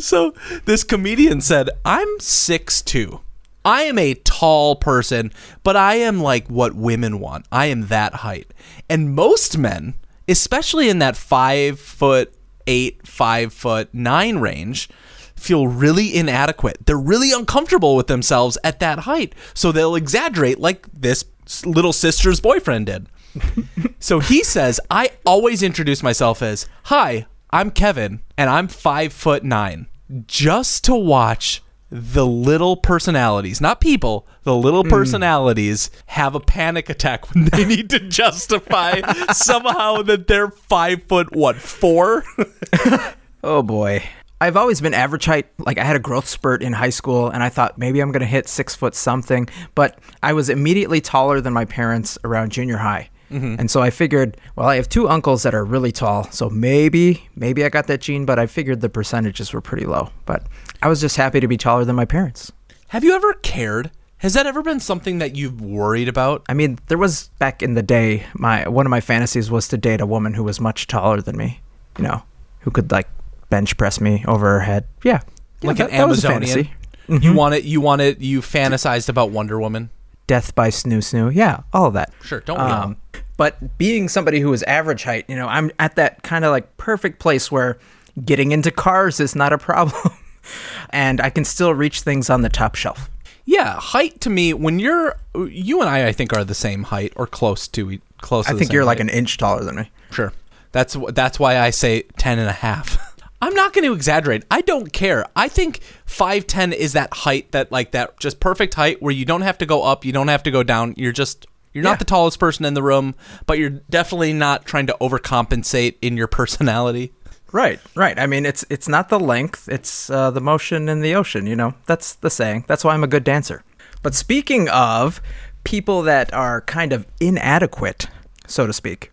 so 0.00 0.34
this 0.64 0.82
comedian 0.82 1.40
said, 1.40 1.70
I'm 1.84 2.08
six 2.18 2.82
two. 2.82 3.20
I 3.64 3.82
am 3.82 3.98
a 3.98 4.14
tall 4.14 4.76
person, 4.76 5.32
but 5.62 5.76
I 5.76 5.96
am 5.96 6.20
like 6.20 6.48
what 6.48 6.74
women 6.74 7.20
want. 7.20 7.46
I 7.52 7.66
am 7.66 7.86
that 7.88 8.14
height. 8.16 8.52
And 8.88 9.14
most 9.14 9.56
men, 9.56 9.94
especially 10.26 10.88
in 10.88 10.98
that 10.98 11.16
five 11.16 11.78
foot 11.78 12.34
eight, 12.66 13.06
five 13.06 13.52
foot 13.52 13.88
nine 13.92 14.38
range, 14.38 14.88
feel 15.36 15.68
really 15.68 16.14
inadequate. 16.14 16.78
They're 16.86 16.98
really 16.98 17.32
uncomfortable 17.32 17.96
with 17.96 18.08
themselves 18.08 18.58
at 18.64 18.80
that 18.80 19.00
height. 19.00 19.34
So 19.54 19.70
they'll 19.70 19.94
exaggerate 19.94 20.58
like 20.58 20.86
this 20.92 21.24
little 21.64 21.92
sister's 21.92 22.40
boyfriend 22.40 22.86
did. 22.86 23.06
so 24.00 24.20
he 24.20 24.42
says, 24.42 24.80
I 24.90 25.10
always 25.24 25.62
introduce 25.62 26.02
myself 26.02 26.42
as, 26.42 26.66
Hi, 26.84 27.26
I'm 27.52 27.72
Kevin, 27.72 28.20
and 28.38 28.48
I'm 28.48 28.68
five 28.68 29.12
foot 29.12 29.42
nine. 29.42 29.88
Just 30.26 30.84
to 30.84 30.94
watch 30.94 31.62
the 31.90 32.24
little 32.24 32.76
personalities, 32.76 33.60
not 33.60 33.80
people, 33.80 34.26
the 34.44 34.54
little 34.54 34.84
hmm. 34.84 34.90
personalities 34.90 35.90
have 36.06 36.36
a 36.36 36.40
panic 36.40 36.88
attack 36.88 37.34
when 37.34 37.46
they 37.46 37.64
need 37.64 37.90
to 37.90 37.98
justify 38.08 39.00
somehow 39.32 40.02
that 40.02 40.28
they're 40.28 40.50
five 40.50 41.02
foot 41.04 41.34
what, 41.34 41.56
four? 41.56 42.24
Oh 43.42 43.62
boy. 43.62 44.02
I've 44.42 44.56
always 44.56 44.80
been 44.80 44.94
average 44.94 45.24
height. 45.24 45.46
Like 45.58 45.78
I 45.78 45.84
had 45.84 45.96
a 45.96 46.00
growth 46.00 46.28
spurt 46.28 46.62
in 46.62 46.72
high 46.72 46.90
school 46.90 47.30
and 47.30 47.42
I 47.42 47.48
thought 47.48 47.78
maybe 47.78 48.00
I'm 48.00 48.12
going 48.12 48.20
to 48.20 48.26
hit 48.26 48.48
six 48.48 48.74
foot 48.74 48.94
something, 48.94 49.48
but 49.74 49.98
I 50.22 50.32
was 50.34 50.48
immediately 50.50 51.00
taller 51.00 51.40
than 51.40 51.52
my 51.52 51.64
parents 51.64 52.18
around 52.24 52.52
junior 52.52 52.76
high. 52.76 53.08
Mm-hmm. 53.30 53.56
And 53.58 53.70
so 53.70 53.80
I 53.80 53.90
figured, 53.90 54.36
well, 54.56 54.68
I 54.68 54.76
have 54.76 54.88
two 54.88 55.08
uncles 55.08 55.42
that 55.44 55.54
are 55.54 55.64
really 55.64 55.92
tall, 55.92 56.24
so 56.30 56.50
maybe, 56.50 57.28
maybe 57.36 57.64
I 57.64 57.68
got 57.68 57.86
that 57.86 58.00
gene, 58.00 58.24
but 58.24 58.38
I 58.38 58.46
figured 58.46 58.80
the 58.80 58.88
percentages 58.88 59.52
were 59.52 59.60
pretty 59.60 59.86
low. 59.86 60.10
But 60.26 60.46
I 60.82 60.88
was 60.88 61.00
just 61.00 61.16
happy 61.16 61.40
to 61.40 61.48
be 61.48 61.56
taller 61.56 61.84
than 61.84 61.96
my 61.96 62.04
parents. 62.04 62.52
Have 62.88 63.04
you 63.04 63.14
ever 63.14 63.34
cared? 63.34 63.90
Has 64.18 64.34
that 64.34 64.46
ever 64.46 64.62
been 64.62 64.80
something 64.80 65.18
that 65.18 65.36
you've 65.36 65.60
worried 65.60 66.08
about? 66.08 66.44
I 66.48 66.54
mean, 66.54 66.78
there 66.88 66.98
was 66.98 67.28
back 67.38 67.62
in 67.62 67.74
the 67.74 67.82
day, 67.82 68.26
my 68.34 68.68
one 68.68 68.84
of 68.84 68.90
my 68.90 69.00
fantasies 69.00 69.50
was 69.50 69.68
to 69.68 69.78
date 69.78 70.00
a 70.00 70.06
woman 70.06 70.34
who 70.34 70.44
was 70.44 70.60
much 70.60 70.86
taller 70.86 71.22
than 71.22 71.36
me, 71.36 71.60
you 71.96 72.04
know, 72.04 72.22
who 72.60 72.70
could 72.70 72.90
like 72.90 73.08
bench 73.48 73.76
press 73.76 74.00
me 74.00 74.24
over 74.28 74.46
her 74.46 74.60
head. 74.60 74.86
Yeah. 75.04 75.20
Yeah, 75.62 75.68
like 75.68 75.76
that- 75.78 75.90
an 75.90 75.96
that 75.96 76.08
was 76.08 76.24
a 76.24 76.28
Amazonian? 76.28 76.66
fantasy. 76.66 76.74
You 77.08 77.18
mm-hmm. 77.18 77.34
want 77.34 77.54
it? 77.54 77.64
You 77.64 77.80
want 77.80 78.02
it? 78.02 78.20
You 78.20 78.40
fantasized 78.40 79.08
about 79.08 79.30
Wonder 79.30 79.58
Woman? 79.58 79.90
Death 80.30 80.54
by 80.54 80.68
snoo 80.68 80.98
snoo. 80.98 81.34
Yeah, 81.34 81.62
all 81.72 81.86
of 81.86 81.94
that. 81.94 82.12
Sure, 82.22 82.38
don't? 82.38 82.60
Um, 82.60 82.96
but 83.36 83.76
being 83.78 84.08
somebody 84.08 84.38
who 84.38 84.52
is 84.52 84.62
average 84.62 85.02
height, 85.02 85.24
you 85.26 85.34
know, 85.34 85.48
I'm 85.48 85.72
at 85.80 85.96
that 85.96 86.22
kind 86.22 86.44
of 86.44 86.52
like 86.52 86.76
perfect 86.76 87.18
place 87.18 87.50
where 87.50 87.80
getting 88.24 88.52
into 88.52 88.70
cars 88.70 89.18
is 89.18 89.34
not 89.34 89.52
a 89.52 89.58
problem. 89.58 90.12
and 90.90 91.20
I 91.20 91.30
can 91.30 91.44
still 91.44 91.74
reach 91.74 92.02
things 92.02 92.30
on 92.30 92.42
the 92.42 92.48
top 92.48 92.76
shelf. 92.76 93.10
Yeah, 93.44 93.74
height 93.80 94.20
to 94.20 94.30
me. 94.30 94.54
When 94.54 94.78
you're, 94.78 95.16
you 95.34 95.80
and 95.80 95.90
I, 95.90 96.06
I 96.06 96.12
think 96.12 96.32
are 96.32 96.44
the 96.44 96.54
same 96.54 96.84
height 96.84 97.12
or 97.16 97.26
close 97.26 97.66
to 97.66 97.98
close. 98.18 98.44
To 98.44 98.50
I 98.50 98.52
the 98.52 98.60
think 98.60 98.72
you're 98.72 98.84
like 98.84 99.00
an 99.00 99.08
inch 99.08 99.36
taller 99.36 99.64
than 99.64 99.74
me. 99.74 99.90
Sure. 100.12 100.32
That's 100.70 100.96
that's 101.08 101.40
why 101.40 101.58
I 101.58 101.70
say 101.70 102.02
10 102.18 102.38
and 102.38 102.48
a 102.48 102.52
half. 102.52 103.09
I'm 103.42 103.54
not 103.54 103.72
going 103.72 103.84
to 103.84 103.92
exaggerate. 103.94 104.44
I 104.50 104.60
don't 104.60 104.92
care. 104.92 105.24
I 105.34 105.48
think 105.48 105.80
5'10 106.06 106.72
is 106.74 106.92
that 106.92 107.12
height 107.14 107.52
that 107.52 107.72
like 107.72 107.92
that 107.92 108.18
just 108.20 108.38
perfect 108.40 108.74
height 108.74 109.00
where 109.00 109.12
you 109.14 109.24
don't 109.24 109.40
have 109.42 109.58
to 109.58 109.66
go 109.66 109.82
up, 109.82 110.04
you 110.04 110.12
don't 110.12 110.28
have 110.28 110.42
to 110.42 110.50
go 110.50 110.62
down. 110.62 110.94
You're 110.96 111.12
just 111.12 111.46
you're 111.72 111.84
Yeah. 111.84 111.90
not 111.90 111.98
the 112.00 112.04
tallest 112.04 112.38
person 112.40 112.64
in 112.64 112.74
the 112.74 112.82
room, 112.82 113.14
but 113.46 113.56
you're 113.58 113.70
definitely 113.70 114.32
not 114.32 114.64
trying 114.66 114.86
to 114.88 114.96
overcompensate 115.00 115.94
in 116.02 116.16
your 116.16 116.26
personality. 116.40 117.12
Right, 117.52 117.80
right. 117.96 118.18
I 118.18 118.26
mean, 118.26 118.44
it's 118.46 118.64
it's 118.70 118.86
not 118.88 119.08
the 119.08 119.18
length; 119.18 119.68
it's 119.68 120.08
uh, 120.10 120.30
the 120.30 120.40
motion 120.40 120.88
in 120.88 121.00
the 121.00 121.14
ocean. 121.16 121.46
You 121.48 121.56
know, 121.56 121.74
that's 121.86 122.14
the 122.14 122.30
saying. 122.30 122.64
That's 122.68 122.84
why 122.84 122.94
I'm 122.94 123.02
a 123.02 123.08
good 123.08 123.24
dancer. 123.24 123.64
But 124.02 124.14
speaking 124.14 124.68
of 124.68 125.20
people 125.64 126.02
that 126.02 126.32
are 126.32 126.60
kind 126.60 126.92
of 126.92 127.06
inadequate, 127.20 128.06
so 128.46 128.66
to 128.68 128.72
speak, 128.72 129.10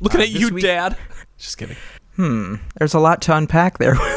Looking 0.00 0.20
Uh, 0.20 0.24
at 0.24 0.30
you, 0.30 0.48
week- 0.54 0.64
dad. 0.64 0.96
Just 1.38 1.58
kidding. 1.58 1.76
Hmm. 2.16 2.56
there's 2.78 2.94
a 2.94 3.00
lot 3.00 3.20
to 3.22 3.36
unpack 3.36 3.78
there. 3.78 3.96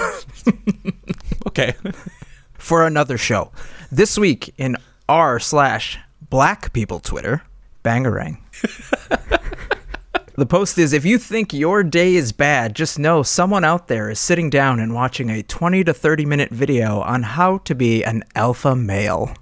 Okay. 1.48 1.74
for 2.54 2.86
another 2.86 3.18
show. 3.18 3.52
This 3.92 4.18
week 4.18 4.54
in 4.58 4.78
r 5.10 5.40
slash 5.40 5.98
black 6.30 6.72
people 6.74 7.00
Twitter, 7.00 7.42
bangarang. 7.84 8.38
the 10.36 10.46
post 10.46 10.78
is 10.78 10.94
if 10.94 11.04
you 11.06 11.18
think 11.18 11.54
your 11.54 11.84
day 11.84 12.16
is 12.16 12.32
bad, 12.32 12.76
just 12.76 13.00
know 13.00 13.24
someone 13.24 13.64
out 13.64 13.88
there 13.88 14.10
is 14.10 14.20
sitting 14.20 14.50
down 14.50 14.80
and 14.80 14.94
watching 14.94 15.30
a 15.30 15.42
20 15.42 15.84
to 15.86 15.94
30 15.94 16.26
minute 16.26 16.52
video 16.52 17.02
on 17.02 17.24
how 17.24 17.58
to 17.60 17.74
be 17.74 18.04
an 18.04 18.24
alpha 18.36 18.76
male. 18.76 19.34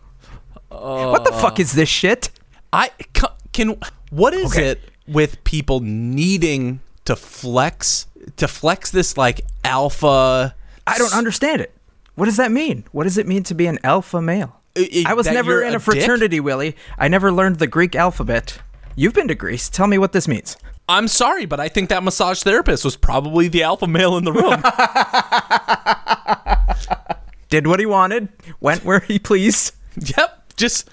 what 0.69 1.25
the 1.25 1.31
fuck 1.33 1.59
is 1.59 1.73
this 1.73 1.89
shit? 1.89 2.29
I 2.71 2.91
ca- 3.13 3.35
can. 3.51 3.77
What 4.09 4.33
is 4.33 4.51
Okay. 4.53 4.69
it 4.69 4.81
with 5.07 5.43
people 5.43 5.79
needing 5.81 6.79
to 7.05 7.15
flex 7.15 8.07
to 8.37 8.47
flex 8.47 8.91
this 8.91 9.17
like 9.17 9.41
alpha? 9.63 10.55
I 10.87 10.97
don't 10.97 11.13
understand 11.13 11.61
it. 11.61 11.71
What 12.15 12.25
does 12.25 12.37
that 12.37 12.51
mean? 12.51 12.85
What 12.91 13.03
does 13.03 13.17
it 13.17 13.27
mean 13.27 13.43
to 13.43 13.53
be 13.53 13.67
an 13.67 13.79
alpha 13.83 14.21
male? 14.21 14.61
I- 14.77 15.03
I- 15.07 15.13
was 15.13 15.25
never 15.27 15.61
in 15.61 15.67
a 15.73 15.77
a 15.77 15.79
dick? 15.79 15.81
fraternity, 15.83 16.39
Willie. 16.39 16.75
I 16.97 17.07
never 17.07 17.31
learned 17.31 17.57
the 17.59 17.67
Greek 17.67 17.95
alphabet. 17.95 18.59
You've 18.95 19.13
been 19.13 19.27
to 19.27 19.35
Greece. 19.35 19.69
Tell 19.69 19.87
me 19.87 19.97
what 19.97 20.11
this 20.13 20.27
means. 20.27 20.57
I'm 20.87 21.07
sorry, 21.07 21.45
but 21.45 21.59
I 21.59 21.67
think 21.67 21.89
that 21.89 22.03
massage 22.03 22.43
therapist 22.43 22.85
was 22.85 22.95
probably 22.95 23.47
the 23.47 23.63
alpha 23.63 23.87
male 23.87 24.17
in 24.17 24.23
the 24.23 24.31
room. 24.31 24.61
Did 27.49 27.67
what 27.67 27.79
he 27.79 27.85
wanted, 27.85 28.29
went 28.59 28.83
where 28.85 28.99
he 28.99 29.17
pleased. 29.19 29.73
yep. 30.17 30.43
Just 30.57 30.89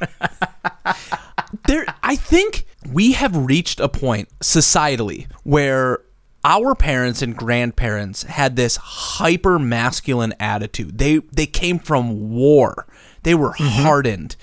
there. 1.66 1.84
I 2.02 2.16
think 2.16 2.66
we 2.92 3.12
have 3.12 3.36
reached 3.36 3.80
a 3.80 3.88
point 3.88 4.28
societally 4.40 5.26
where 5.44 6.00
our 6.46 6.74
parents 6.76 7.22
and 7.22 7.36
grandparents 7.36 8.22
had 8.22 8.54
this 8.54 8.76
hyper 8.76 9.58
masculine 9.58 10.32
attitude. 10.38 10.96
They 10.98 11.18
they 11.32 11.46
came 11.46 11.78
from 11.80 12.30
war. 12.30 12.86
They 13.24 13.34
were 13.34 13.50
Mm-hmm. 13.54 13.82
hardened. 13.82 14.36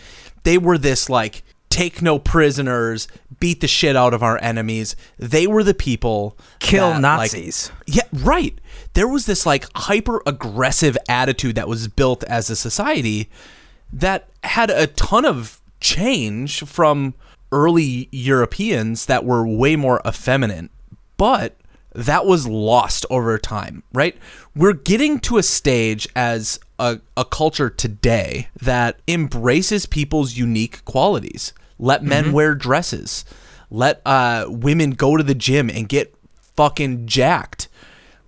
They 0.43 0.57
were 0.57 0.77
this 0.77 1.10
like 1.10 1.43
take 1.69 2.01
no 2.03 2.19
prisoners, 2.19 3.07
beat 3.39 3.62
the 3.62 3.67
shit 3.67 3.95
out 3.95 4.13
of 4.13 4.22
our 4.22 4.38
enemies. 4.43 4.95
They 5.17 5.48
were 5.48 5.63
the 5.63 5.74
people 5.74 6.38
Kill 6.60 6.89
that, 6.89 7.01
like, 7.01 7.01
Nazis. 7.01 7.72
yeah, 7.88 8.03
right. 8.12 8.53
There 8.93 9.07
was 9.07 9.25
this 9.25 9.45
like 9.45 9.65
hyper 9.75 10.22
aggressive 10.27 10.95
attitude 11.10 11.55
that 11.55 11.67
was 11.67 11.88
built 11.88 12.24
as 12.25 12.50
a 12.51 12.55
society 12.55 13.29
that 13.91 14.27
had 14.43 14.69
a 14.69 14.86
ton 14.88 15.25
of 15.25 15.62
change 15.79 16.63
from 16.63 17.13
early 17.51 18.07
Europeans 18.12 19.05
that 19.07 19.24
were 19.25 19.48
way 19.48 19.75
more 19.75 20.01
effeminate. 20.05 20.69
But 21.17 21.55
that 21.93 22.25
was 22.25 22.47
lost 22.47 23.05
over 23.09 23.38
time, 23.38 23.83
right? 23.93 24.17
We're 24.55 24.73
getting 24.73 25.19
to 25.21 25.38
a 25.38 25.43
stage 25.43 26.07
as 26.15 26.59
a, 26.79 27.00
a 27.15 27.25
culture 27.25 27.69
today 27.69 28.50
that 28.62 29.00
embraces 29.07 29.85
people's 29.85 30.35
unique 30.35 30.83
qualities. 30.85 31.53
Let 31.79 32.03
men 32.03 32.31
wear 32.31 32.55
dresses. 32.55 33.25
Let 33.69 34.01
uh, 34.05 34.45
women 34.50 34.91
go 34.91 35.17
to 35.17 35.23
the 35.23 35.35
gym 35.35 35.69
and 35.69 35.89
get 35.89 36.13
fucking 36.55 37.07
jacked. 37.07 37.67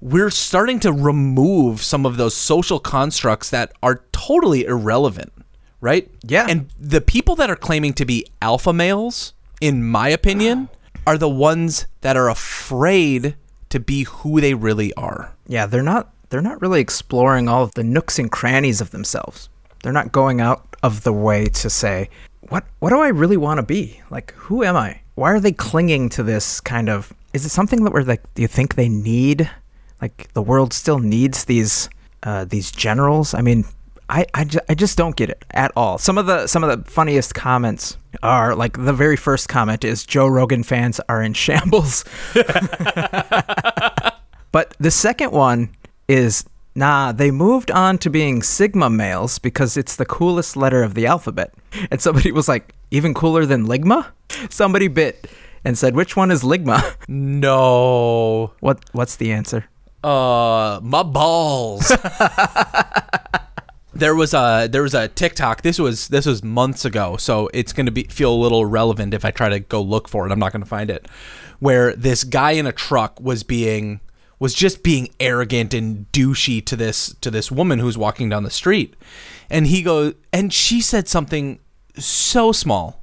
We're 0.01 0.29
starting 0.29 0.79
to 0.81 0.91
remove 0.91 1.81
some 1.81 2.05
of 2.05 2.17
those 2.17 2.35
social 2.35 2.79
constructs 2.79 3.49
that 3.49 3.71
are 3.81 4.03
totally 4.11 4.65
irrelevant, 4.65 5.31
right? 5.81 6.09
Yeah. 6.23 6.45
And 6.47 6.69
the 6.79 7.01
people 7.01 7.35
that 7.35 7.49
are 7.49 7.55
claiming 7.55 7.93
to 7.93 8.05
be 8.05 8.25
alpha 8.41 8.73
males, 8.73 9.33
in 9.61 9.83
my 9.83 10.09
opinion, 10.09 10.69
are 11.07 11.17
the 11.17 11.29
ones 11.29 11.87
that 12.01 12.17
are 12.17 12.29
afraid 12.29 13.35
to 13.75 13.79
be 13.79 14.03
who 14.03 14.41
they 14.41 14.53
really 14.53 14.93
are. 14.93 15.33
Yeah, 15.47 15.65
they're 15.65 15.83
not 15.83 16.13
they're 16.29 16.41
not 16.41 16.61
really 16.61 16.81
exploring 16.81 17.47
all 17.47 17.63
of 17.63 17.73
the 17.73 17.83
nooks 17.83 18.17
and 18.17 18.31
crannies 18.31 18.81
of 18.81 18.91
themselves. 18.91 19.49
They're 19.83 19.91
not 19.91 20.11
going 20.11 20.41
out 20.41 20.75
of 20.81 21.03
the 21.03 21.13
way 21.13 21.45
to 21.45 21.69
say, 21.69 22.09
what 22.49 22.63
what 22.79 22.89
do 22.89 22.99
I 22.99 23.09
really 23.09 23.37
want 23.37 23.59
to 23.59 23.63
be? 23.63 24.01
Like 24.09 24.31
who 24.33 24.63
am 24.63 24.75
I? 24.75 25.01
Why 25.15 25.31
are 25.31 25.39
they 25.39 25.51
clinging 25.51 26.09
to 26.09 26.23
this 26.23 26.59
kind 26.59 26.89
of 26.89 27.13
is 27.33 27.45
it 27.45 27.49
something 27.49 27.83
that 27.83 27.91
we're 27.91 28.03
like 28.03 28.23
do 28.33 28.41
you 28.41 28.47
think 28.47 28.75
they 28.75 28.89
need 28.89 29.49
like 30.01 30.31
the 30.33 30.41
world 30.41 30.73
still 30.73 30.99
needs 30.99 31.45
these 31.45 31.89
uh, 32.23 32.45
these 32.45 32.71
generals? 32.71 33.33
I 33.33 33.41
mean, 33.41 33.65
I, 34.09 34.25
I, 34.33 34.43
ju- 34.43 34.59
I 34.69 34.75
just 34.75 34.97
don't 34.97 35.15
get 35.15 35.29
it 35.29 35.43
at 35.51 35.71
all. 35.75 35.97
Some 35.97 36.17
of 36.17 36.25
the 36.27 36.47
some 36.47 36.63
of 36.63 36.69
the 36.69 36.89
funniest 36.89 37.33
comments 37.33 37.97
are 38.21 38.55
like 38.55 38.83
the 38.83 38.93
very 38.93 39.15
first 39.15 39.49
comment 39.49 39.83
is 39.83 40.05
Joe 40.05 40.27
Rogan 40.27 40.63
fans 40.63 40.99
are 41.09 41.21
in 41.23 41.33
shambles. 41.33 42.05
But 44.55 44.73
the 44.79 44.89
second 44.89 45.33
one 45.33 45.75
is 46.07 46.45
nah, 46.75 47.11
they 47.11 47.29
moved 47.29 47.71
on 47.71 47.97
to 47.97 48.09
being 48.09 48.41
Sigma 48.41 48.89
males 48.89 49.37
because 49.37 49.75
it's 49.75 49.97
the 49.97 50.05
coolest 50.05 50.55
letter 50.55 50.81
of 50.81 50.93
the 50.93 51.05
alphabet. 51.05 51.53
And 51.91 52.01
somebody 52.01 52.31
was 52.31 52.47
like, 52.47 52.73
even 52.89 53.13
cooler 53.13 53.45
than 53.45 53.67
Ligma? 53.67 54.05
Somebody 54.49 54.87
bit 54.87 55.29
and 55.65 55.77
said, 55.77 55.93
which 55.93 56.15
one 56.15 56.31
is 56.31 56.41
Ligma? 56.41 56.95
No. 57.09 58.53
What 58.61 58.79
what's 58.93 59.17
the 59.17 59.33
answer? 59.33 59.65
Uh, 60.01 60.79
my 60.81 61.03
balls. 61.03 61.91
there 63.95 64.13
was 64.13 64.33
a 64.33 64.67
there 64.69 64.83
was 64.83 64.93
a 64.93 65.07
TikTok. 65.07 65.61
This 65.61 65.79
was 65.79 66.09
this 66.09 66.25
was 66.25 66.43
months 66.43 66.83
ago, 66.85 67.15
so 67.17 67.49
it's 67.53 67.73
gonna 67.73 67.91
be 67.91 68.03
feel 68.03 68.33
a 68.33 68.35
little 68.35 68.65
relevant 68.65 69.13
if 69.13 69.23
I 69.23 69.31
try 69.31 69.49
to 69.49 69.61
go 69.61 69.81
look 69.81 70.07
for 70.09 70.27
it. 70.27 70.31
I'm 70.31 70.39
not 70.39 70.51
gonna 70.51 70.65
find 70.65 70.89
it. 70.89 71.07
Where 71.59 71.95
this 71.95 72.23
guy 72.25 72.51
in 72.51 72.67
a 72.67 72.73
truck 72.73 73.19
was 73.19 73.43
being 73.43 74.01
was 74.37 74.53
just 74.53 74.83
being 74.83 75.09
arrogant 75.19 75.73
and 75.73 76.11
douchey 76.11 76.63
to 76.65 76.75
this 76.75 77.15
to 77.21 77.31
this 77.31 77.49
woman 77.49 77.79
who's 77.79 77.97
walking 77.97 78.29
down 78.29 78.43
the 78.43 78.49
street, 78.49 78.95
and 79.49 79.67
he 79.67 79.81
goes 79.81 80.13
and 80.33 80.51
she 80.53 80.81
said 80.81 81.07
something 81.07 81.59
so 81.97 82.51
small, 82.51 83.01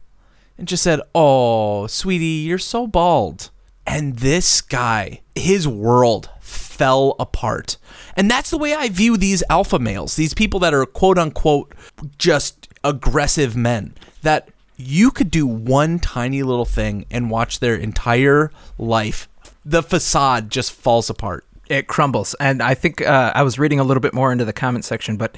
and 0.58 0.68
just 0.68 0.82
said, 0.82 1.00
"Oh, 1.14 1.86
sweetie, 1.86 2.44
you're 2.46 2.58
so 2.58 2.86
bald." 2.86 3.48
And 3.86 4.18
this 4.18 4.60
guy, 4.60 5.22
his 5.34 5.66
world 5.66 6.30
fell 6.52 7.16
apart. 7.18 7.76
And 8.16 8.30
that's 8.30 8.50
the 8.50 8.58
way 8.58 8.74
I 8.74 8.88
view 8.88 9.16
these 9.16 9.42
alpha 9.48 9.78
males, 9.78 10.16
these 10.16 10.34
people 10.34 10.60
that 10.60 10.74
are 10.74 10.86
quote 10.86 11.18
unquote 11.18 11.74
just 12.18 12.68
aggressive 12.84 13.56
men. 13.56 13.94
That 14.22 14.48
you 14.76 15.10
could 15.10 15.30
do 15.30 15.46
one 15.46 15.98
tiny 15.98 16.42
little 16.42 16.64
thing 16.64 17.06
and 17.10 17.30
watch 17.30 17.60
their 17.60 17.74
entire 17.74 18.50
life. 18.78 19.28
The 19.64 19.82
facade 19.82 20.50
just 20.50 20.72
falls 20.72 21.08
apart. 21.10 21.44
It 21.68 21.86
crumbles. 21.86 22.34
And 22.40 22.62
I 22.62 22.74
think 22.74 23.00
uh, 23.00 23.32
I 23.34 23.42
was 23.42 23.58
reading 23.58 23.80
a 23.80 23.84
little 23.84 24.00
bit 24.00 24.12
more 24.12 24.32
into 24.32 24.44
the 24.44 24.52
comment 24.52 24.84
section, 24.84 25.16
but 25.16 25.36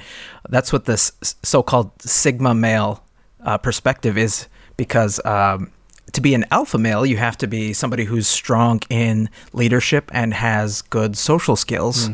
that's 0.49 0.73
what 0.73 0.85
this 0.85 1.11
so 1.21 1.63
called 1.63 1.91
Sigma 2.01 2.53
male 2.53 3.03
uh, 3.43 3.57
perspective 3.57 4.17
is 4.17 4.47
because 4.77 5.23
um, 5.25 5.71
to 6.15 6.21
be 6.21 6.33
an 6.33 6.45
alpha 6.51 6.77
male, 6.77 7.05
you 7.05 7.17
have 7.17 7.37
to 7.37 7.47
be 7.47 7.73
somebody 7.73 8.05
who's 8.05 8.27
strong 8.27 8.81
in 8.89 9.29
leadership 9.53 10.09
and 10.13 10.33
has 10.33 10.81
good 10.81 11.17
social 11.17 11.55
skills. 11.55 12.07
Hmm. 12.07 12.13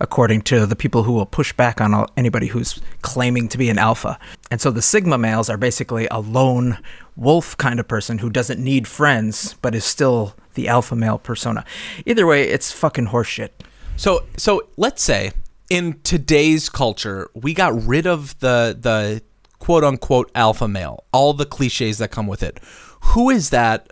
According 0.00 0.42
to 0.42 0.66
the 0.66 0.74
people 0.74 1.04
who 1.04 1.12
will 1.12 1.26
push 1.26 1.52
back 1.52 1.80
on 1.80 2.06
anybody 2.16 2.48
who's 2.48 2.80
claiming 3.02 3.46
to 3.50 3.56
be 3.56 3.70
an 3.70 3.78
alpha. 3.78 4.18
And 4.50 4.60
so 4.60 4.72
the 4.72 4.82
Sigma 4.82 5.16
males 5.16 5.48
are 5.48 5.56
basically 5.56 6.08
a 6.10 6.18
lone 6.18 6.78
wolf 7.14 7.56
kind 7.56 7.78
of 7.78 7.86
person 7.86 8.18
who 8.18 8.28
doesn't 8.28 8.58
need 8.58 8.88
friends, 8.88 9.54
but 9.62 9.76
is 9.76 9.84
still 9.84 10.34
the 10.54 10.66
alpha 10.66 10.96
male 10.96 11.18
persona. 11.18 11.64
Either 12.04 12.26
way, 12.26 12.48
it's 12.48 12.72
fucking 12.72 13.08
horseshit. 13.08 13.50
So 13.96 14.24
so 14.36 14.66
let's 14.76 15.04
say 15.04 15.32
in 15.70 16.00
today's 16.02 16.68
culture, 16.68 17.30
we 17.34 17.54
got 17.54 17.72
rid 17.84 18.06
of 18.06 18.36
the 18.40 18.76
the 18.78 19.22
quote 19.60 19.84
unquote 19.84 20.30
alpha 20.34 20.66
male, 20.66 21.04
all 21.12 21.32
the 21.32 21.46
cliches 21.46 21.98
that 21.98 22.10
come 22.10 22.26
with 22.26 22.42
it. 22.42 22.58
Who 23.02 23.30
is 23.30 23.50
that 23.50 23.88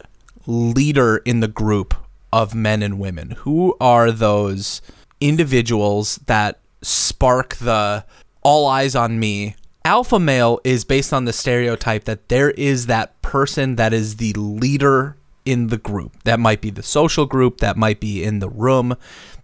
leader 0.47 1.19
in 1.19 1.41
the 1.41 1.49
group 1.49 1.95
of 2.33 2.55
men 2.55 2.83
and 2.83 2.99
women? 2.99 3.33
Who 3.39 3.77
are 3.81 4.11
those 4.11 4.81
individuals 5.21 6.17
that 6.27 6.61
spark 6.83 7.57
the 7.57 8.05
all 8.43 8.67
eyes 8.67 8.95
on 8.95 9.21
me? 9.21 9.57
Alpha 9.85 10.19
male 10.19 10.61
is 10.65 10.85
based 10.85 11.13
on 11.13 11.25
the 11.25 11.33
stereotype 11.33 12.05
that 12.05 12.29
there 12.29 12.51
is 12.51 12.87
that 12.87 13.21
person 13.23 13.77
that 13.77 13.93
is 13.93 14.17
the 14.17 14.33
leader 14.35 15.17
in 15.45 15.69
the 15.69 15.79
group. 15.79 16.23
That 16.25 16.39
might 16.39 16.61
be 16.61 16.71
the 16.71 16.83
social 16.83 17.27
group, 17.27 17.59
that 17.59 17.77
might 17.77 18.01
be 18.01 18.23
in 18.23 18.41
the 18.41 18.49
room. 18.49 18.97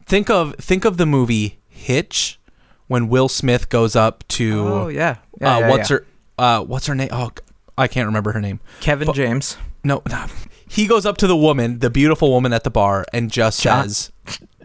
Think 0.04 0.30
of 0.30 0.54
think 0.56 0.84
of 0.84 0.98
the 0.98 1.06
movie 1.06 1.58
Hitch 1.68 2.38
when 2.86 3.08
Will 3.08 3.28
Smith 3.28 3.68
goes 3.68 3.96
up 3.96 4.26
to 4.28 4.68
Oh 4.68 4.88
yeah, 4.88 5.16
yeah, 5.40 5.56
uh, 5.56 5.60
yeah, 5.60 5.68
what's 5.70 5.90
yeah. 5.90 5.96
her 5.96 6.06
uh, 6.38 6.64
what's 6.64 6.86
her 6.86 6.94
name? 6.94 7.08
Oh, 7.10 7.30
I 7.78 7.88
can't 7.88 8.06
remember 8.06 8.32
her 8.32 8.40
name. 8.40 8.60
Kevin 8.80 9.12
James. 9.12 9.56
No, 9.84 10.02
no. 10.08 10.26
he 10.68 10.86
goes 10.86 11.04
up 11.06 11.16
to 11.18 11.26
the 11.26 11.36
woman, 11.36 11.78
the 11.80 11.90
beautiful 11.90 12.30
woman 12.30 12.52
at 12.52 12.64
the 12.64 12.70
bar, 12.70 13.04
and 13.12 13.30
just 13.30 13.60
John- 13.62 13.88
says, 13.88 14.12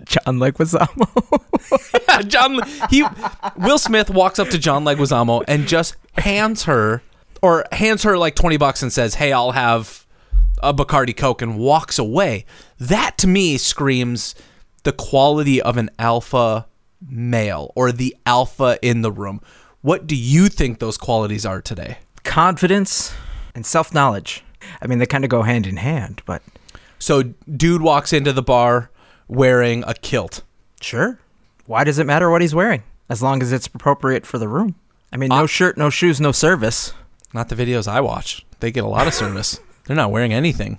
John 0.05 0.37
Leguizamo. 0.37 2.27
John. 2.27 2.59
He 2.89 3.03
Will 3.57 3.77
Smith 3.77 4.09
walks 4.09 4.39
up 4.39 4.49
to 4.49 4.57
John 4.57 4.83
Leguizamo 4.83 5.43
and 5.47 5.67
just 5.67 5.95
hands 6.17 6.63
her 6.63 7.01
or 7.41 7.65
hands 7.71 8.03
her 8.03 8.17
like 8.17 8.35
twenty 8.35 8.57
bucks 8.57 8.81
and 8.81 8.91
says, 8.91 9.15
"Hey, 9.15 9.31
I'll 9.31 9.51
have 9.51 10.05
a 10.63 10.73
Bacardi 10.73 11.15
Coke," 11.15 11.41
and 11.41 11.57
walks 11.57 11.99
away. 11.99 12.45
That 12.79 13.17
to 13.19 13.27
me 13.27 13.57
screams 13.57 14.33
the 14.83 14.91
quality 14.91 15.61
of 15.61 15.77
an 15.77 15.89
alpha 15.99 16.65
male 17.07 17.71
or 17.75 17.91
the 17.91 18.15
alpha 18.25 18.79
in 18.81 19.01
the 19.01 19.11
room. 19.11 19.41
What 19.81 20.07
do 20.07 20.15
you 20.15 20.47
think 20.49 20.79
those 20.79 20.97
qualities 20.97 21.45
are 21.45 21.61
today? 21.61 21.97
Confidence 22.23 23.13
and 23.55 23.65
self 23.65 23.93
knowledge. 23.93 24.43
I 24.81 24.87
mean, 24.87 24.99
they 24.99 25.05
kind 25.05 25.23
of 25.23 25.29
go 25.29 25.41
hand 25.43 25.65
in 25.67 25.77
hand, 25.77 26.21
but 26.25 26.41
So, 26.99 27.23
dude 27.55 27.81
walks 27.81 28.13
into 28.13 28.31
the 28.31 28.41
bar 28.43 28.89
wearing 29.27 29.83
a 29.87 29.93
kilt. 29.93 30.43
sure. 30.81 31.19
Why 31.65 31.83
does 31.83 31.99
it 31.99 32.05
matter 32.05 32.29
what 32.29 32.41
he's 32.41 32.53
wearing? 32.55 32.83
As 33.09 33.21
long 33.21 33.41
as 33.41 33.51
it's 33.51 33.67
appropriate 33.67 34.25
for 34.25 34.37
the 34.37 34.47
room. 34.47 34.75
I 35.13 35.17
mean, 35.17 35.29
no 35.29 35.43
Uh, 35.43 35.47
shirt, 35.47 35.77
no 35.77 35.89
shoes, 35.89 36.19
no 36.19 36.31
service. 36.31 36.93
Not 37.33 37.49
the 37.49 37.55
videos 37.55 37.87
I 37.87 38.01
watch. 38.01 38.45
They 38.59 38.71
get 38.71 38.83
a 38.83 38.87
lot 38.87 39.07
of 39.07 39.13
service. 39.13 39.59
They're 39.85 39.95
not 39.95 40.11
wearing 40.11 40.33
anything. 40.33 40.77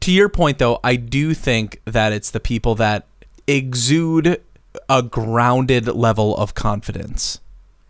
to 0.00 0.12
your 0.12 0.28
point, 0.28 0.58
though, 0.58 0.78
I 0.84 0.96
do 0.96 1.32
think 1.34 1.80
that 1.84 2.12
it's 2.12 2.30
the 2.30 2.40
people 2.40 2.74
that 2.76 3.06
exude 3.46 4.40
a 4.88 5.02
grounded 5.02 5.86
level 5.88 6.36
of 6.36 6.54
confidence. 6.54 7.40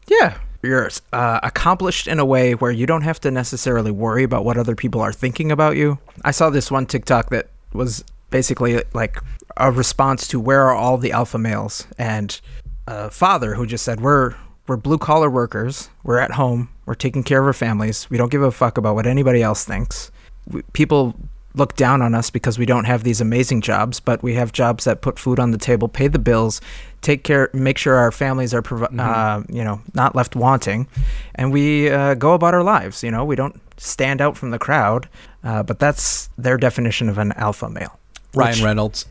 Yeah. 0.07 0.39
You're 0.63 0.91
uh, 1.13 1.41
accomplished 1.43 2.07
in 2.07 2.19
a 2.19 2.25
way 2.25 2.55
where 2.55 2.71
you 2.71 2.87
don't 2.87 3.03
have 3.03 3.21
to 3.21 3.31
necessarily 3.31 3.91
worry 3.91 4.23
about 4.25 4.45
what 4.45 4.57
other 4.57 4.75
people 4.75 5.01
are 5.01 5.13
thinking 5.13 5.53
about 5.53 5.77
you. 5.77 5.99
I 6.25 6.31
saw 6.31 6.51
this 6.51 6.71
one 6.71 6.87
TikTok 6.87 7.31
that 7.31 7.49
was 7.73 8.05
basically 8.31 8.83
like 8.93 9.19
a 9.57 9.71
response 9.71 10.27
to 10.29 10.41
where 10.41 10.63
are 10.63 10.75
all 10.75 10.99
the 10.99 11.13
alpha 11.13 11.39
males 11.39 11.87
and 11.99 12.41
a 12.87 13.11
father 13.11 13.55
who 13.55 13.67
just 13.67 13.85
said 13.85 14.01
we're 14.01 14.35
we're 14.67 14.77
blue 14.77 14.99
collar 14.99 15.31
workers. 15.31 15.91
We're 16.03 16.19
at 16.19 16.33
home. 16.33 16.71
We're 16.87 16.95
taking 16.95 17.23
care 17.23 17.41
of 17.41 17.47
our 17.47 17.53
families. 17.53 18.11
We 18.11 18.17
don't 18.17 18.31
give 18.31 18.43
a 18.43 18.51
fuck 18.51 18.79
about 18.79 18.97
what 18.97 19.07
anybody 19.07 19.43
else 19.43 19.65
thinks. 19.65 20.11
We, 20.49 20.63
people 20.73 21.15
look 21.57 21.75
down 21.75 22.03
on 22.03 22.15
us 22.15 22.31
because 22.31 22.59
we 22.59 22.67
don't 22.67 22.85
have 22.85 23.03
these 23.03 23.21
amazing 23.21 23.63
jobs, 23.63 23.99
but 23.99 24.23
we 24.23 24.35
have 24.35 24.53
jobs 24.53 24.85
that 24.85 25.01
put 25.01 25.19
food 25.19 25.41
on 25.41 25.51
the 25.51 25.59
table, 25.59 25.89
pay 25.89 26.07
the 26.07 26.19
bills, 26.19 26.61
take 27.01 27.25
care, 27.25 27.51
make 27.53 27.79
sure 27.79 27.97
our 27.97 28.13
families 28.13 28.55
are, 28.55 28.63
provi- 28.63 28.97
uh, 28.99 29.43
you 29.49 29.65
know, 29.65 29.81
not 29.95 30.15
left 30.15 30.37
wanting, 30.37 30.87
and 31.35 31.53
we 31.53 31.91
uh, 31.91 32.15
go 32.15 32.35
about 32.35 32.55
our 32.55 32.63
lives. 32.63 33.03
You 33.03 33.11
know, 33.11 33.25
we 33.25 33.37
don't 33.37 33.61
stand 33.79 34.21
out 34.21 34.37
from 34.37 34.51
the 34.51 34.59
crowd, 34.59 35.09
uh, 35.43 35.63
but 35.63 35.79
that's 35.79 36.29
their 36.39 36.57
definition 36.57 37.09
of 37.09 37.19
an 37.19 37.33
alpha 37.33 37.69
male. 37.69 37.99
Ryan 38.35 38.65
Reynolds. 38.65 39.07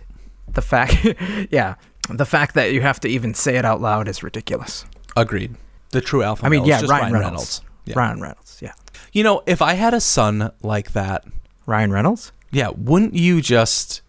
The 0.53 0.61
fact, 0.61 1.05
yeah, 1.51 1.75
the 2.09 2.25
fact 2.25 2.53
that 2.53 2.71
you 2.71 2.81
have 2.81 2.99
to 3.01 3.09
even 3.09 3.33
say 3.33 3.57
it 3.57 3.65
out 3.65 3.81
loud 3.81 4.07
is 4.07 4.21
ridiculous. 4.23 4.85
Agreed. 5.17 5.55
The 5.91 6.01
true 6.01 6.23
alpha 6.23 6.45
I 6.45 6.49
mean, 6.49 6.59
male 6.59 6.65
is 6.65 6.69
yeah, 6.69 6.79
just 6.81 6.91
Ryan, 6.91 7.13
Reynolds. 7.13 7.61
Yeah. 7.85 7.93
Ryan 7.97 8.21
Reynolds, 8.21 8.59
yeah. 8.61 8.73
You 9.13 9.23
know, 9.23 9.43
if 9.45 9.61
I 9.61 9.73
had 9.73 9.93
a 9.93 10.01
son 10.01 10.51
like 10.61 10.91
that, 10.93 11.25
Ryan 11.65 11.91
Reynolds. 11.91 12.31
yeah, 12.51 12.69
wouldn't 12.75 13.15
you 13.15 13.41
just 13.41 14.01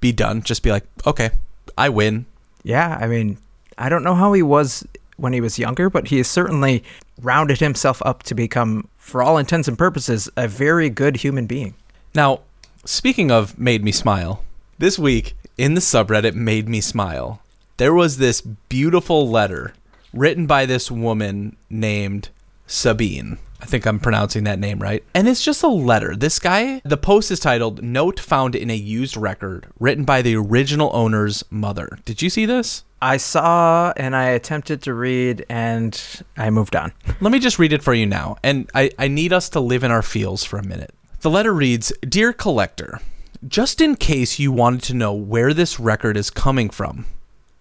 be 0.00 0.12
done. 0.12 0.42
Just 0.42 0.62
be 0.62 0.70
like, 0.70 0.84
okay, 1.06 1.30
I 1.76 1.88
win. 1.88 2.26
Yeah, 2.62 2.98
I 3.00 3.06
mean, 3.06 3.38
I 3.78 3.88
don't 3.88 4.02
know 4.02 4.14
how 4.14 4.32
he 4.32 4.42
was 4.42 4.86
when 5.16 5.32
he 5.32 5.40
was 5.40 5.58
younger, 5.58 5.90
but 5.90 6.08
he 6.08 6.16
has 6.16 6.28
certainly 6.28 6.82
rounded 7.20 7.60
himself 7.60 8.02
up 8.04 8.22
to 8.24 8.34
become, 8.34 8.88
for 8.96 9.22
all 9.22 9.38
intents 9.38 9.68
and 9.68 9.76
purposes, 9.78 10.28
a 10.36 10.48
very 10.48 10.88
good 10.88 11.16
human 11.16 11.46
being. 11.46 11.74
Now, 12.14 12.40
speaking 12.84 13.30
of 13.30 13.58
made 13.58 13.84
me 13.84 13.92
smile, 13.92 14.42
this 14.78 14.98
week 14.98 15.34
in 15.58 15.74
the 15.74 15.80
subreddit 15.80 16.34
made 16.34 16.68
me 16.68 16.80
smile. 16.80 17.42
There 17.76 17.94
was 17.94 18.16
this 18.16 18.40
beautiful 18.40 19.28
letter 19.28 19.74
written 20.12 20.46
by 20.46 20.66
this 20.66 20.90
woman 20.90 21.56
named 21.68 22.30
Sabine. 22.66 23.38
I 23.60 23.66
think 23.66 23.86
I'm 23.86 24.00
pronouncing 24.00 24.44
that 24.44 24.58
name 24.58 24.78
right. 24.78 25.04
And 25.14 25.28
it's 25.28 25.44
just 25.44 25.62
a 25.62 25.68
letter. 25.68 26.16
This 26.16 26.38
guy, 26.38 26.80
the 26.84 26.96
post 26.96 27.30
is 27.30 27.40
titled 27.40 27.82
Note 27.82 28.18
Found 28.20 28.54
in 28.54 28.70
a 28.70 28.76
Used 28.76 29.16
Record, 29.16 29.66
written 29.78 30.04
by 30.04 30.22
the 30.22 30.36
original 30.36 30.90
owner's 30.92 31.44
mother. 31.50 31.98
Did 32.04 32.22
you 32.22 32.30
see 32.30 32.46
this? 32.46 32.84
I 33.02 33.16
saw 33.16 33.92
and 33.96 34.14
I 34.14 34.26
attempted 34.26 34.82
to 34.82 34.94
read 34.94 35.46
and 35.48 36.22
I 36.36 36.50
moved 36.50 36.76
on. 36.76 36.92
Let 37.20 37.32
me 37.32 37.38
just 37.38 37.58
read 37.58 37.72
it 37.72 37.82
for 37.82 37.94
you 37.94 38.06
now. 38.06 38.36
And 38.42 38.70
I, 38.74 38.90
I 38.98 39.08
need 39.08 39.32
us 39.32 39.48
to 39.50 39.60
live 39.60 39.84
in 39.84 39.90
our 39.90 40.02
feels 40.02 40.44
for 40.44 40.58
a 40.58 40.66
minute. 40.66 40.94
The 41.20 41.30
letter 41.30 41.52
reads 41.52 41.92
Dear 42.06 42.32
Collector, 42.32 43.00
just 43.46 43.80
in 43.80 43.96
case 43.96 44.38
you 44.38 44.52
wanted 44.52 44.82
to 44.84 44.94
know 44.94 45.12
where 45.12 45.54
this 45.54 45.80
record 45.80 46.16
is 46.16 46.30
coming 46.30 46.70
from, 46.70 47.06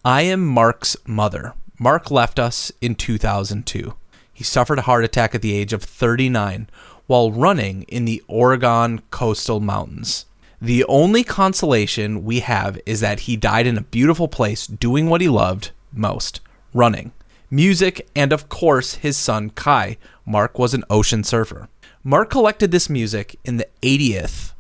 I 0.03 0.23
am 0.23 0.45
Mark's 0.45 0.97
mother. 1.05 1.53
Mark 1.77 2.11
left 2.11 2.39
us 2.39 2.71
in 2.81 2.95
2002. 2.95 3.93
He 4.39 4.45
suffered 4.45 4.79
a 4.79 4.83
heart 4.83 5.03
attack 5.03 5.35
at 5.35 5.41
the 5.41 5.53
age 5.53 5.73
of 5.73 5.83
39 5.83 6.69
while 7.07 7.29
running 7.29 7.83
in 7.89 8.05
the 8.05 8.23
Oregon 8.29 9.01
coastal 9.11 9.59
mountains. 9.59 10.27
The 10.61 10.85
only 10.85 11.25
consolation 11.25 12.23
we 12.23 12.39
have 12.39 12.79
is 12.85 13.01
that 13.01 13.19
he 13.27 13.35
died 13.35 13.67
in 13.67 13.77
a 13.77 13.81
beautiful 13.81 14.29
place 14.29 14.65
doing 14.65 15.09
what 15.09 15.19
he 15.19 15.27
loved 15.27 15.71
most 15.91 16.39
running, 16.73 17.11
music, 17.51 18.07
and 18.15 18.31
of 18.31 18.47
course 18.47 18.93
his 18.93 19.17
son 19.17 19.49
Kai. 19.49 19.97
Mark 20.25 20.57
was 20.57 20.73
an 20.73 20.85
ocean 20.89 21.25
surfer. 21.25 21.67
Mark 22.01 22.29
collected 22.29 22.71
this 22.71 22.89
music 22.89 23.37
in 23.43 23.57
the 23.57 23.67
80th, 23.81 24.53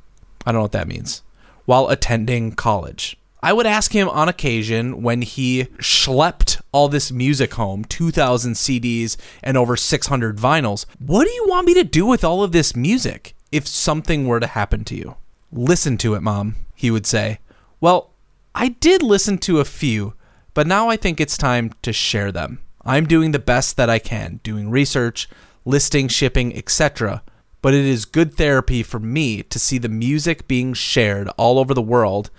I 0.45 0.51
don't 0.51 0.59
know 0.59 0.63
what 0.63 0.73
that 0.73 0.89
means, 0.89 1.23
while 1.63 1.87
attending 1.87 2.51
college. 2.51 3.17
I 3.41 3.53
would 3.53 3.65
ask 3.65 3.93
him 3.93 4.09
on 4.09 4.27
occasion 4.27 5.01
when 5.01 5.21
he 5.21 5.65
schlepped 5.77 6.61
all 6.73 6.89
this 6.89 7.09
music 7.11 7.53
home 7.53 7.85
2,000 7.85 8.53
CDs 8.53 9.15
and 9.41 9.55
over 9.55 9.77
600 9.77 10.37
vinyls 10.37 10.85
what 10.99 11.25
do 11.25 11.31
you 11.31 11.45
want 11.47 11.65
me 11.65 11.73
to 11.75 11.85
do 11.85 12.05
with 12.05 12.23
all 12.25 12.43
of 12.43 12.51
this 12.51 12.75
music 12.75 13.33
if 13.51 13.65
something 13.65 14.27
were 14.27 14.41
to 14.41 14.47
happen 14.47 14.83
to 14.85 14.95
you? 14.95 15.15
Listen 15.51 15.97
to 15.99 16.15
it, 16.15 16.21
Mom, 16.21 16.55
he 16.75 16.91
would 16.91 17.07
say. 17.07 17.39
Well, 17.79 18.11
I 18.53 18.69
did 18.69 19.01
listen 19.01 19.37
to 19.39 19.59
a 19.59 19.65
few, 19.65 20.13
but 20.53 20.67
now 20.67 20.89
I 20.89 20.97
think 20.97 21.21
it's 21.21 21.37
time 21.37 21.71
to 21.81 21.93
share 21.93 22.31
them. 22.31 22.59
I'm 22.85 23.07
doing 23.07 23.31
the 23.31 23.39
best 23.39 23.77
that 23.77 23.89
I 23.89 23.99
can, 23.99 24.41
doing 24.43 24.69
research, 24.69 25.29
listing, 25.63 26.09
shipping, 26.09 26.55
etc. 26.55 27.23
But 27.61 27.73
it 27.73 27.85
is 27.85 28.05
good 28.05 28.33
therapy 28.33 28.83
for 28.83 28.99
me 28.99 29.43
to 29.43 29.59
see 29.59 29.77
the 29.77 29.89
music 29.89 30.47
being 30.47 30.73
shared 30.73 31.29
all 31.37 31.57
over 31.57 31.73
the 31.73 31.81
world 31.81 32.29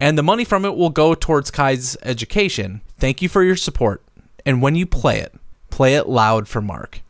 and 0.00 0.16
the 0.16 0.22
money 0.22 0.44
from 0.44 0.64
it 0.64 0.74
will 0.74 0.90
go 0.90 1.14
towards 1.14 1.50
Kai's 1.50 1.96
education. 2.02 2.80
Thank 2.98 3.20
you 3.20 3.28
for 3.28 3.44
your 3.44 3.56
support. 3.56 4.02
And 4.46 4.62
when 4.62 4.74
you 4.74 4.86
play 4.86 5.20
it, 5.20 5.34
play 5.68 5.94
it 5.94 6.08
loud 6.08 6.48
for 6.48 6.62
Mark. 6.62 7.02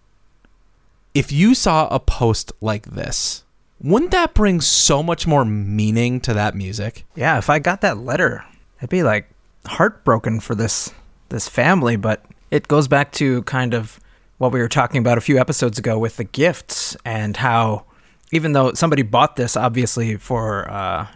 If 1.14 1.32
you 1.32 1.54
saw 1.54 1.88
a 1.88 2.00
post 2.00 2.52
like 2.60 2.86
this, 2.86 3.44
wouldn't 3.80 4.10
that 4.10 4.34
bring 4.34 4.60
so 4.60 5.02
much 5.02 5.26
more 5.26 5.44
meaning 5.44 6.20
to 6.20 6.34
that 6.34 6.54
music? 6.54 7.06
Yeah, 7.14 7.38
if 7.38 7.48
I 7.48 7.60
got 7.60 7.80
that 7.80 7.98
letter, 7.98 8.44
I'd 8.82 8.90
be 8.90 9.02
like 9.02 9.30
heartbroken 9.66 10.40
for 10.40 10.54
this 10.54 10.92
this 11.30 11.48
family, 11.48 11.96
but 11.96 12.24
it 12.50 12.66
goes 12.66 12.88
back 12.88 13.12
to 13.12 13.42
kind 13.44 13.72
of 13.72 14.00
what 14.38 14.52
we 14.52 14.60
were 14.60 14.68
talking 14.68 14.98
about 14.98 15.16
a 15.16 15.20
few 15.20 15.38
episodes 15.38 15.78
ago 15.78 15.98
with 15.98 16.16
the 16.16 16.24
gifts 16.24 16.96
and 17.04 17.36
how 17.36 17.84
even 18.32 18.52
though 18.52 18.72
somebody 18.72 19.02
bought 19.02 19.36
this 19.36 19.56
obviously 19.56 20.16
for 20.16 20.68
uh, 20.70 21.06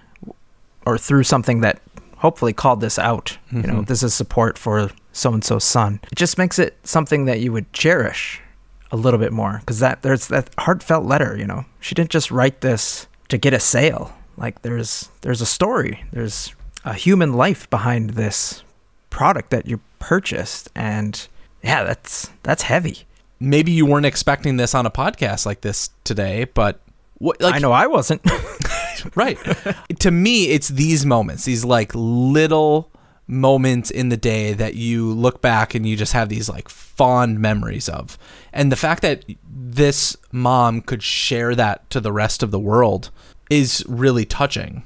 or 0.87 0.99
through 0.99 1.25
something 1.25 1.61
that 1.61 1.81
hopefully 2.19 2.53
called 2.53 2.81
this 2.81 2.99
out. 2.99 3.39
Mm-hmm. 3.49 3.61
You 3.61 3.67
know, 3.67 3.83
this 3.83 4.03
is 4.03 4.15
support 4.15 4.57
for 4.59 4.91
so 5.13 5.33
and 5.33 5.45
so's 5.45 5.65
son. 5.65 6.01
It 6.11 6.17
just 6.17 6.39
makes 6.39 6.59
it 6.59 6.77
something 6.83 7.27
that 7.27 7.41
you 7.41 7.53
would 7.53 7.73
cherish 7.73 8.41
a 8.91 8.97
little 8.97 9.19
bit 9.19 9.33
more 9.33 9.59
because 9.61 9.81
that 9.81 10.03
there's 10.03 10.29
that 10.29 10.51
heartfelt 10.59 11.05
letter. 11.05 11.37
You 11.37 11.47
know, 11.47 11.65
she 11.81 11.95
didn't 11.95 12.11
just 12.11 12.31
write 12.31 12.61
this 12.61 13.07
to 13.29 13.39
get 13.39 13.53
a 13.53 13.61
sale. 13.61 14.15
Like 14.37 14.63
there's 14.63 15.11
there's 15.21 15.41
a 15.41 15.47
story. 15.47 16.05
There's 16.13 16.55
a 16.85 16.95
human 16.95 17.33
life 17.33 17.69
behind 17.71 18.11
this 18.11 18.63
product 19.11 19.51
that 19.51 19.67
you 19.67 19.81
purchased, 19.99 20.71
and 20.75 21.27
yeah, 21.63 21.85
that's 21.85 22.31
that's 22.43 22.63
heavy. 22.63 23.07
Maybe 23.41 23.73
you 23.73 23.85
weren't 23.85 24.07
expecting 24.07 24.57
this 24.57 24.75
on 24.75 24.87
a 24.87 24.91
podcast 24.91 25.45
like 25.45 25.61
this 25.61 25.91
today, 26.05 26.45
but 26.45 26.81
what, 27.19 27.41
like, 27.41 27.55
I 27.55 27.59
know 27.59 27.73
I 27.73 27.87
wasn't. 27.87 28.23
right. 29.15 29.39
to 29.99 30.11
me, 30.11 30.49
it's 30.49 30.69
these 30.69 31.05
moments, 31.07 31.45
these 31.45 31.65
like 31.65 31.93
little 31.95 32.91
moments 33.27 33.91
in 33.91 34.11
the 34.11 34.17
day 34.17 34.53
that 34.53 34.75
you 34.75 35.11
look 35.13 35.41
back 35.41 35.75
and 35.75 35.87
you 35.87 35.97
just 35.97 36.13
have 36.13 36.29
these 36.29 36.49
like 36.49 36.69
fond 36.69 37.39
memories 37.41 37.89
of. 37.89 38.19
And 38.53 38.71
the 38.71 38.77
fact 38.77 39.03
that 39.03 39.25
this 39.49 40.17
mom 40.31 40.81
could 40.83 41.03
share 41.03 41.55
that 41.55 41.89
to 41.91 42.01
the 42.01 42.13
rest 42.13 42.43
of 42.43 42.51
the 42.51 42.59
world 42.59 43.11
is 43.51 43.85
really 43.89 44.25
touching. 44.25 44.85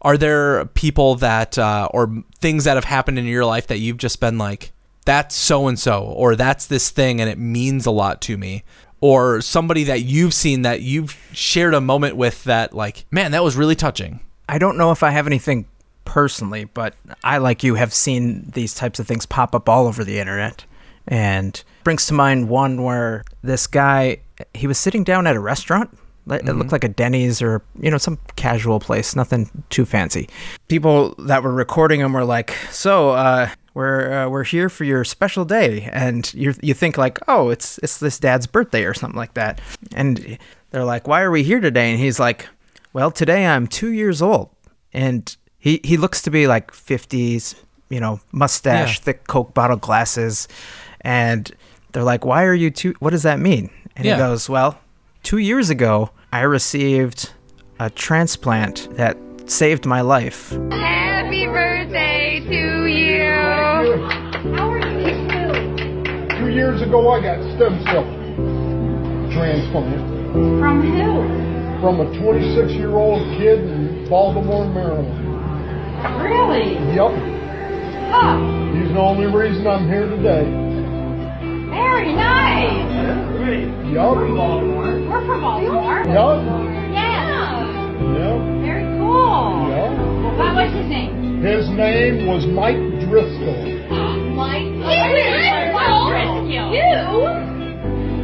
Are 0.00 0.16
there 0.16 0.64
people 0.66 1.14
that, 1.16 1.58
uh, 1.58 1.88
or 1.92 2.22
things 2.40 2.64
that 2.64 2.76
have 2.76 2.84
happened 2.84 3.18
in 3.18 3.24
your 3.24 3.44
life 3.44 3.68
that 3.68 3.78
you've 3.78 3.98
just 3.98 4.20
been 4.20 4.38
like, 4.38 4.72
that's 5.04 5.34
so 5.34 5.66
and 5.68 5.78
so, 5.78 6.04
or 6.04 6.36
that's 6.36 6.66
this 6.66 6.90
thing 6.90 7.20
and 7.20 7.28
it 7.28 7.38
means 7.38 7.86
a 7.86 7.90
lot 7.90 8.20
to 8.22 8.36
me? 8.36 8.64
Or 9.02 9.42
somebody 9.42 9.84
that 9.84 10.02
you've 10.02 10.32
seen 10.32 10.62
that 10.62 10.80
you've 10.80 11.18
shared 11.32 11.74
a 11.74 11.80
moment 11.80 12.16
with 12.16 12.42
that 12.44 12.72
like 12.72 13.04
man 13.10 13.32
that 13.32 13.44
was 13.44 13.54
really 13.54 13.76
touching 13.76 14.20
i 14.48 14.56
don't 14.56 14.78
know 14.78 14.90
if 14.90 15.02
i 15.02 15.10
have 15.10 15.26
anything 15.26 15.66
personally 16.06 16.64
but 16.64 16.94
i 17.22 17.36
like 17.36 17.62
you 17.62 17.74
have 17.74 17.92
seen 17.92 18.50
these 18.54 18.74
types 18.74 18.98
of 18.98 19.06
things 19.06 19.26
pop 19.26 19.54
up 19.54 19.68
all 19.68 19.86
over 19.86 20.02
the 20.02 20.18
internet 20.18 20.64
and 21.06 21.64
brings 21.84 22.06
to 22.06 22.14
mind 22.14 22.48
one 22.48 22.82
where 22.82 23.24
this 23.42 23.66
guy 23.66 24.16
he 24.54 24.66
was 24.66 24.78
sitting 24.78 25.04
down 25.04 25.26
at 25.26 25.36
a 25.36 25.40
restaurant 25.40 25.90
it 26.26 26.44
mm-hmm. 26.44 26.56
looked 26.56 26.70
like 26.70 26.84
a 26.84 26.88
Denny's 26.88 27.42
or 27.42 27.62
you 27.80 27.90
know 27.90 27.98
some 27.98 28.16
casual 28.36 28.78
place, 28.78 29.16
nothing 29.16 29.50
too 29.70 29.84
fancy. 29.84 30.28
People 30.68 31.16
that 31.18 31.42
were 31.42 31.52
recording 31.52 31.98
him 31.98 32.12
were 32.12 32.24
like, 32.24 32.54
"So, 32.70 33.10
uh, 33.10 33.48
we're 33.74 34.12
uh, 34.12 34.28
we're 34.28 34.44
here 34.44 34.68
for 34.68 34.84
your 34.84 35.04
special 35.04 35.44
day," 35.44 35.88
and 35.92 36.32
you 36.34 36.54
you 36.62 36.74
think 36.74 36.98
like, 36.98 37.18
"Oh, 37.28 37.50
it's 37.50 37.78
it's 37.78 37.98
this 37.98 38.18
dad's 38.18 38.46
birthday 38.46 38.84
or 38.84 38.94
something 38.94 39.16
like 39.16 39.34
that," 39.34 39.60
and 39.94 40.38
they're 40.70 40.84
like, 40.84 41.06
"Why 41.06 41.22
are 41.22 41.30
we 41.30 41.42
here 41.42 41.60
today?" 41.60 41.90
And 41.90 42.00
he's 42.00 42.20
like, 42.20 42.48
"Well, 42.92 43.10
today 43.10 43.46
I'm 43.46 43.66
two 43.66 43.92
years 43.92 44.22
old," 44.22 44.50
and 44.92 45.34
he 45.58 45.80
he 45.84 45.96
looks 45.96 46.22
to 46.22 46.30
be 46.30 46.46
like 46.46 46.72
fifties, 46.72 47.54
you 47.88 48.00
know, 48.00 48.20
mustache, 48.32 48.98
yeah. 48.98 49.04
thick 49.04 49.26
Coke 49.26 49.54
bottle 49.54 49.76
glasses, 49.76 50.48
and 51.00 51.50
they're 51.92 52.04
like, 52.04 52.24
"Why 52.24 52.44
are 52.44 52.54
you 52.54 52.70
two? 52.70 52.94
What 53.00 53.10
does 53.10 53.22
that 53.22 53.40
mean?" 53.40 53.70
And 53.96 54.04
yeah. 54.04 54.14
he 54.14 54.18
goes, 54.18 54.48
"Well." 54.48 54.78
Two 55.22 55.38
years 55.38 55.70
ago, 55.70 56.10
I 56.32 56.40
received 56.40 57.30
a 57.78 57.88
transplant 57.90 58.88
that 58.96 59.16
saved 59.46 59.86
my 59.86 60.00
life. 60.00 60.50
Happy 60.70 61.46
birthday 61.46 62.40
to 62.40 62.71
years 66.62 66.80
ago, 66.80 67.10
I 67.10 67.18
got 67.18 67.42
stem 67.58 67.74
cell 67.90 68.06
transplant. 69.34 69.98
From 70.62 70.78
who? 70.78 71.26
From 71.82 71.98
a 71.98 72.06
26 72.22 72.78
year 72.78 72.94
old 72.94 73.18
kid 73.36 73.66
in 73.66 74.06
Baltimore, 74.08 74.70
Maryland. 74.70 75.10
Really? 76.22 76.78
Yep. 76.94 77.10
Huh. 78.14 78.38
He's 78.78 78.94
the 78.94 79.02
only 79.02 79.26
reason 79.26 79.66
I'm 79.66 79.88
here 79.90 80.06
today. 80.06 80.46
Very 81.74 82.14
nice. 82.14 82.78
Yup. 83.90 84.14
We're 84.14 85.26
from 85.26 85.40
Baltimore. 85.42 85.98
Yup. 86.06 86.46
Yeah. 86.94 87.66
Yep. 88.06 88.38
Very 88.62 88.86
cool. 89.02 89.66
Yep. 89.66 90.38
What 90.38 90.54
was 90.54 90.70
his 90.78 90.86
name? 90.86 91.42
His 91.42 91.68
name 91.70 92.26
was 92.28 92.46
Mike 92.46 92.78
Driscoll. 93.10 93.71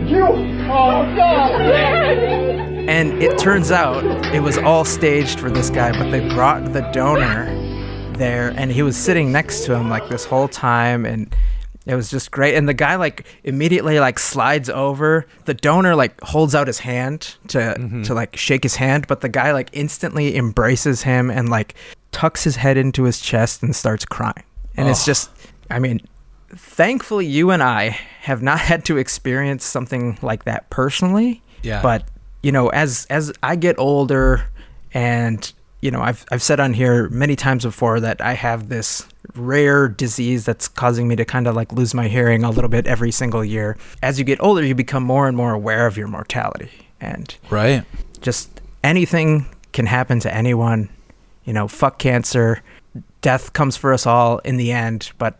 You. 0.08 0.16
You. 0.16 0.24
Oh 0.70 1.02
God. 1.16 1.60
And 2.88 3.22
it 3.22 3.38
turns 3.38 3.70
out 3.70 4.04
it 4.34 4.40
was 4.40 4.56
all 4.58 4.84
staged 4.84 5.38
for 5.38 5.50
this 5.50 5.68
guy, 5.70 5.92
but 5.92 6.10
they 6.10 6.26
brought 6.34 6.72
the 6.72 6.80
donor 6.92 7.44
there, 8.14 8.52
and 8.56 8.72
he 8.72 8.82
was 8.82 8.96
sitting 8.96 9.30
next 9.30 9.64
to 9.66 9.74
him 9.74 9.88
like 9.90 10.08
this 10.08 10.24
whole 10.24 10.48
time, 10.48 11.04
and 11.04 11.34
it 11.86 11.94
was 11.94 12.10
just 12.10 12.30
great. 12.30 12.54
And 12.54 12.68
the 12.68 12.74
guy 12.74 12.96
like 12.96 13.26
immediately 13.44 14.00
like 14.00 14.18
slides 14.18 14.70
over. 14.70 15.26
The 15.44 15.54
donor 15.54 15.94
like 15.94 16.18
holds 16.22 16.54
out 16.54 16.66
his 16.66 16.78
hand 16.78 17.36
to 17.48 17.58
mm-hmm. 17.58 18.02
to 18.02 18.14
like 18.14 18.36
shake 18.36 18.62
his 18.62 18.76
hand, 18.76 19.06
but 19.06 19.20
the 19.20 19.28
guy 19.28 19.52
like 19.52 19.68
instantly 19.74 20.36
embraces 20.36 21.02
him 21.02 21.30
and 21.30 21.48
like 21.50 21.74
tucks 22.12 22.42
his 22.44 22.56
head 22.56 22.76
into 22.76 23.04
his 23.04 23.20
chest 23.20 23.62
and 23.62 23.76
starts 23.76 24.04
crying. 24.04 24.42
And 24.76 24.88
it's 24.88 25.02
Oh. 25.02 25.06
just, 25.06 25.30
I 25.70 25.78
mean, 25.78 26.00
thankfully 26.54 27.26
you 27.26 27.50
and 27.50 27.62
I 27.62 27.98
have 28.22 28.42
not 28.42 28.58
had 28.60 28.84
to 28.86 28.96
experience 28.96 29.64
something 29.64 30.18
like 30.22 30.44
that 30.44 30.68
personally. 30.70 31.42
Yeah. 31.62 31.82
But 31.82 32.08
you 32.42 32.52
know, 32.52 32.68
as 32.68 33.06
as 33.10 33.32
I 33.42 33.56
get 33.56 33.78
older, 33.78 34.44
and 34.94 35.52
you 35.80 35.90
know, 35.90 36.00
I've 36.00 36.24
I've 36.30 36.42
said 36.42 36.60
on 36.60 36.72
here 36.72 37.08
many 37.08 37.36
times 37.36 37.64
before 37.64 38.00
that 38.00 38.20
I 38.20 38.34
have 38.34 38.68
this 38.68 39.06
rare 39.34 39.88
disease 39.88 40.44
that's 40.44 40.68
causing 40.68 41.06
me 41.06 41.16
to 41.16 41.24
kind 41.24 41.46
of 41.46 41.54
like 41.54 41.72
lose 41.72 41.94
my 41.94 42.08
hearing 42.08 42.44
a 42.44 42.50
little 42.50 42.70
bit 42.70 42.86
every 42.86 43.10
single 43.10 43.44
year. 43.44 43.76
As 44.02 44.18
you 44.18 44.24
get 44.24 44.40
older, 44.40 44.64
you 44.64 44.74
become 44.74 45.02
more 45.02 45.28
and 45.28 45.36
more 45.36 45.52
aware 45.52 45.86
of 45.86 45.96
your 45.96 46.08
mortality, 46.08 46.70
and 47.00 47.34
Right. 47.50 47.84
just 48.20 48.60
anything 48.82 49.46
can 49.72 49.86
happen 49.86 50.18
to 50.20 50.34
anyone. 50.34 50.88
You 51.44 51.52
know, 51.52 51.68
fuck 51.68 51.98
cancer. 51.98 52.62
Death 53.20 53.52
comes 53.52 53.76
for 53.76 53.92
us 53.92 54.06
all 54.06 54.38
in 54.38 54.56
the 54.56 54.70
end, 54.72 55.10
but 55.18 55.38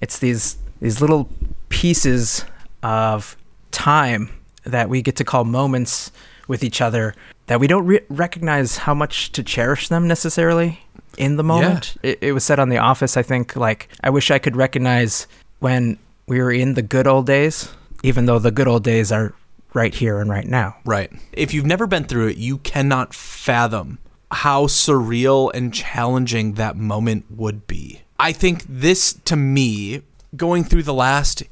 it's 0.00 0.18
these 0.18 0.56
these 0.80 1.00
little 1.00 1.28
pieces 1.68 2.44
of 2.82 3.36
time 3.70 4.30
that 4.64 4.88
we 4.88 5.02
get 5.02 5.16
to 5.16 5.24
call 5.24 5.44
moments 5.44 6.10
with 6.48 6.64
each 6.64 6.80
other 6.80 7.14
that 7.46 7.60
we 7.60 7.66
don't 7.66 7.84
re- 7.84 8.00
recognize 8.08 8.78
how 8.78 8.94
much 8.94 9.32
to 9.32 9.42
cherish 9.42 9.88
them 9.88 10.06
necessarily 10.06 10.80
in 11.18 11.36
the 11.36 11.42
moment. 11.42 11.96
It, 12.02 12.18
it 12.22 12.32
was 12.32 12.44
said 12.44 12.60
on 12.60 12.68
The 12.68 12.78
Office, 12.78 13.16
I 13.16 13.22
think, 13.22 13.56
like, 13.56 13.88
I 14.02 14.10
wish 14.10 14.30
I 14.30 14.38
could 14.38 14.54
recognize 14.54 15.26
when 15.58 15.98
we 16.26 16.40
were 16.40 16.52
in 16.52 16.74
the 16.74 16.82
good 16.82 17.06
old 17.06 17.26
days, 17.26 17.68
even 18.04 18.26
though 18.26 18.38
the 18.38 18.52
good 18.52 18.68
old 18.68 18.84
days 18.84 19.10
are 19.10 19.34
right 19.74 19.92
here 19.92 20.20
and 20.20 20.30
right 20.30 20.46
now. 20.46 20.76
Right. 20.84 21.12
If 21.32 21.52
you've 21.52 21.66
never 21.66 21.86
been 21.86 22.04
through 22.04 22.28
it, 22.28 22.36
you 22.36 22.58
cannot 22.58 23.14
fathom 23.14 23.98
how 24.30 24.66
surreal 24.66 25.50
and 25.52 25.74
challenging 25.74 26.54
that 26.54 26.76
moment 26.76 27.26
would 27.30 27.66
be. 27.66 28.02
I 28.20 28.32
think 28.32 28.64
this, 28.68 29.14
to 29.24 29.34
me, 29.34 30.02
going 30.36 30.62
through 30.62 30.82
the 30.82 30.92
last, 30.94 31.42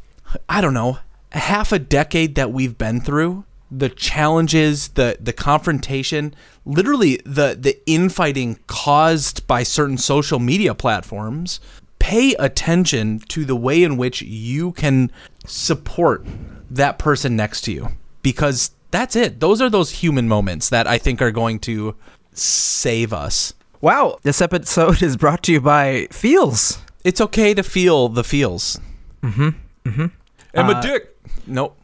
I 0.50 0.60
don't 0.60 0.74
know, 0.74 0.98
half 1.32 1.72
a 1.72 1.78
decade 1.78 2.34
that 2.34 2.52
we've 2.52 2.76
been 2.76 3.00
through, 3.00 3.44
the 3.70 3.88
challenges, 3.88 4.88
the 4.88 5.16
the 5.20 5.32
confrontation, 5.32 6.34
literally 6.64 7.20
the 7.24 7.56
the 7.58 7.78
infighting 7.86 8.58
caused 8.66 9.46
by 9.46 9.62
certain 9.62 9.98
social 9.98 10.38
media 10.38 10.74
platforms, 10.74 11.58
pay 11.98 12.34
attention 12.34 13.20
to 13.28 13.44
the 13.44 13.56
way 13.56 13.82
in 13.82 13.96
which 13.96 14.22
you 14.22 14.72
can 14.72 15.10
support 15.46 16.26
that 16.70 16.98
person 16.98 17.34
next 17.34 17.62
to 17.62 17.72
you 17.72 17.88
because 18.22 18.72
that's 18.90 19.16
it. 19.16 19.40
Those 19.40 19.60
are 19.60 19.70
those 19.70 19.90
human 19.90 20.28
moments 20.28 20.68
that 20.68 20.86
I 20.86 20.98
think 20.98 21.20
are 21.20 21.30
going 21.30 21.58
to 21.60 21.94
save 22.32 23.12
us. 23.12 23.54
Wow. 23.80 24.18
This 24.22 24.42
episode 24.42 25.02
is 25.02 25.16
brought 25.16 25.44
to 25.44 25.52
you 25.52 25.60
by 25.60 26.08
Feels. 26.10 26.78
It's 27.04 27.20
okay 27.20 27.54
to 27.54 27.62
feel 27.62 28.08
the 28.08 28.24
feels. 28.24 28.80
Mm-hmm. 29.22 29.48
Mm-hmm. 29.88 30.06
I'm 30.54 30.70
a 30.70 30.82
dick. 30.82 31.16
Nope. 31.46 31.80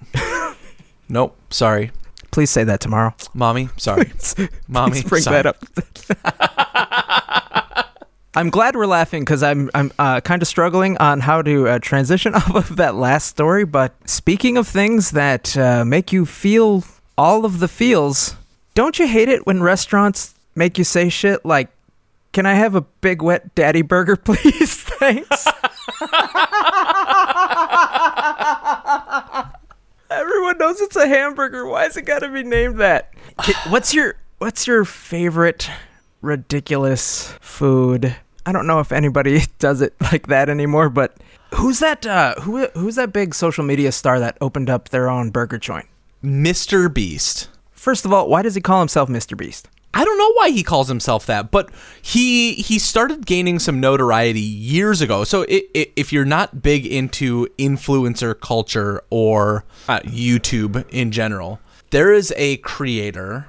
nope. 1.08 1.36
Sorry. 1.50 1.92
Please 2.32 2.50
say 2.50 2.64
that 2.64 2.80
tomorrow. 2.80 3.14
Mommy. 3.32 3.68
Sorry. 3.76 4.12
Mommy. 4.68 4.92
Please 4.92 5.04
bring 5.04 5.22
sorry. 5.22 5.42
that 5.42 5.46
up. 5.46 5.64
I'm 8.34 8.50
glad 8.50 8.74
we're 8.74 8.86
laughing 8.86 9.22
because 9.22 9.44
I'm 9.44 9.70
I'm 9.74 9.92
uh, 9.96 10.20
kind 10.20 10.42
of 10.42 10.48
struggling 10.48 10.98
on 10.98 11.20
how 11.20 11.42
to 11.42 11.68
uh, 11.68 11.78
transition 11.78 12.34
off 12.34 12.52
of 12.52 12.76
that 12.76 12.96
last 12.96 13.28
story. 13.28 13.64
But 13.64 13.94
speaking 14.10 14.56
of 14.56 14.66
things 14.66 15.12
that 15.12 15.56
uh, 15.56 15.84
make 15.84 16.12
you 16.12 16.26
feel 16.26 16.82
all 17.16 17.44
of 17.44 17.60
the 17.60 17.68
feels, 17.68 18.34
don't 18.74 18.98
you 18.98 19.06
hate 19.06 19.28
it 19.28 19.46
when 19.46 19.62
restaurants 19.62 20.34
make 20.56 20.78
you 20.78 20.84
say 20.84 21.08
shit 21.08 21.44
like, 21.44 21.68
"Can 22.34 22.44
I 22.44 22.54
have 22.54 22.74
a 22.74 22.82
big 22.82 23.22
wet 23.22 23.54
daddy 23.54 23.80
burger, 23.80 24.16
please? 24.28 24.74
Thanks." 24.82 25.46
Everyone 30.10 30.58
knows 30.58 30.80
it's 30.80 30.96
a 30.96 31.08
hamburger. 31.08 31.66
Why 31.66 31.86
is 31.86 31.96
it 31.96 32.02
got 32.02 32.18
to 32.20 32.28
be 32.28 32.42
named 32.42 32.78
that? 32.78 33.14
What's 33.68 33.94
your 33.94 34.16
What's 34.38 34.66
your 34.66 34.84
favorite 34.84 35.70
ridiculous 36.20 37.32
food? 37.40 38.14
I 38.46 38.52
don't 38.52 38.66
know 38.66 38.80
if 38.80 38.92
anybody 38.92 39.42
does 39.58 39.80
it 39.80 39.94
like 40.00 40.26
that 40.26 40.48
anymore, 40.48 40.90
but 40.90 41.16
who's 41.54 41.78
that? 41.78 42.04
Uh, 42.06 42.34
who 42.40 42.66
Who's 42.74 42.96
that 42.96 43.12
big 43.12 43.34
social 43.34 43.64
media 43.64 43.90
star 43.92 44.20
that 44.20 44.36
opened 44.40 44.68
up 44.68 44.90
their 44.90 45.08
own 45.08 45.30
burger 45.30 45.58
joint? 45.58 45.86
Mr. 46.22 46.92
Beast. 46.92 47.48
First 47.72 48.04
of 48.04 48.12
all, 48.12 48.28
why 48.28 48.42
does 48.42 48.54
he 48.54 48.60
call 48.60 48.80
himself 48.80 49.08
Mr. 49.08 49.36
Beast? 49.36 49.68
I 49.94 50.04
don't 50.04 50.18
know 50.18 50.32
why 50.32 50.50
he 50.50 50.64
calls 50.64 50.88
himself 50.88 51.24
that, 51.26 51.52
but 51.52 51.70
he 52.02 52.54
he 52.54 52.78
started 52.80 53.24
gaining 53.24 53.60
some 53.60 53.78
notoriety 53.78 54.40
years 54.40 55.00
ago. 55.00 55.22
So 55.24 55.42
i 55.48 55.62
i 55.74 55.86
if 55.94 56.12
you're 56.12 56.24
not 56.24 56.62
big 56.62 56.84
into 56.84 57.46
influencer 57.58 58.38
culture 58.38 59.02
or 59.08 59.64
uh, 59.88 60.00
YouTube 60.00 60.84
in 60.90 61.12
general, 61.12 61.60
there 61.90 62.12
is 62.12 62.34
a 62.36 62.56
creator 62.58 63.46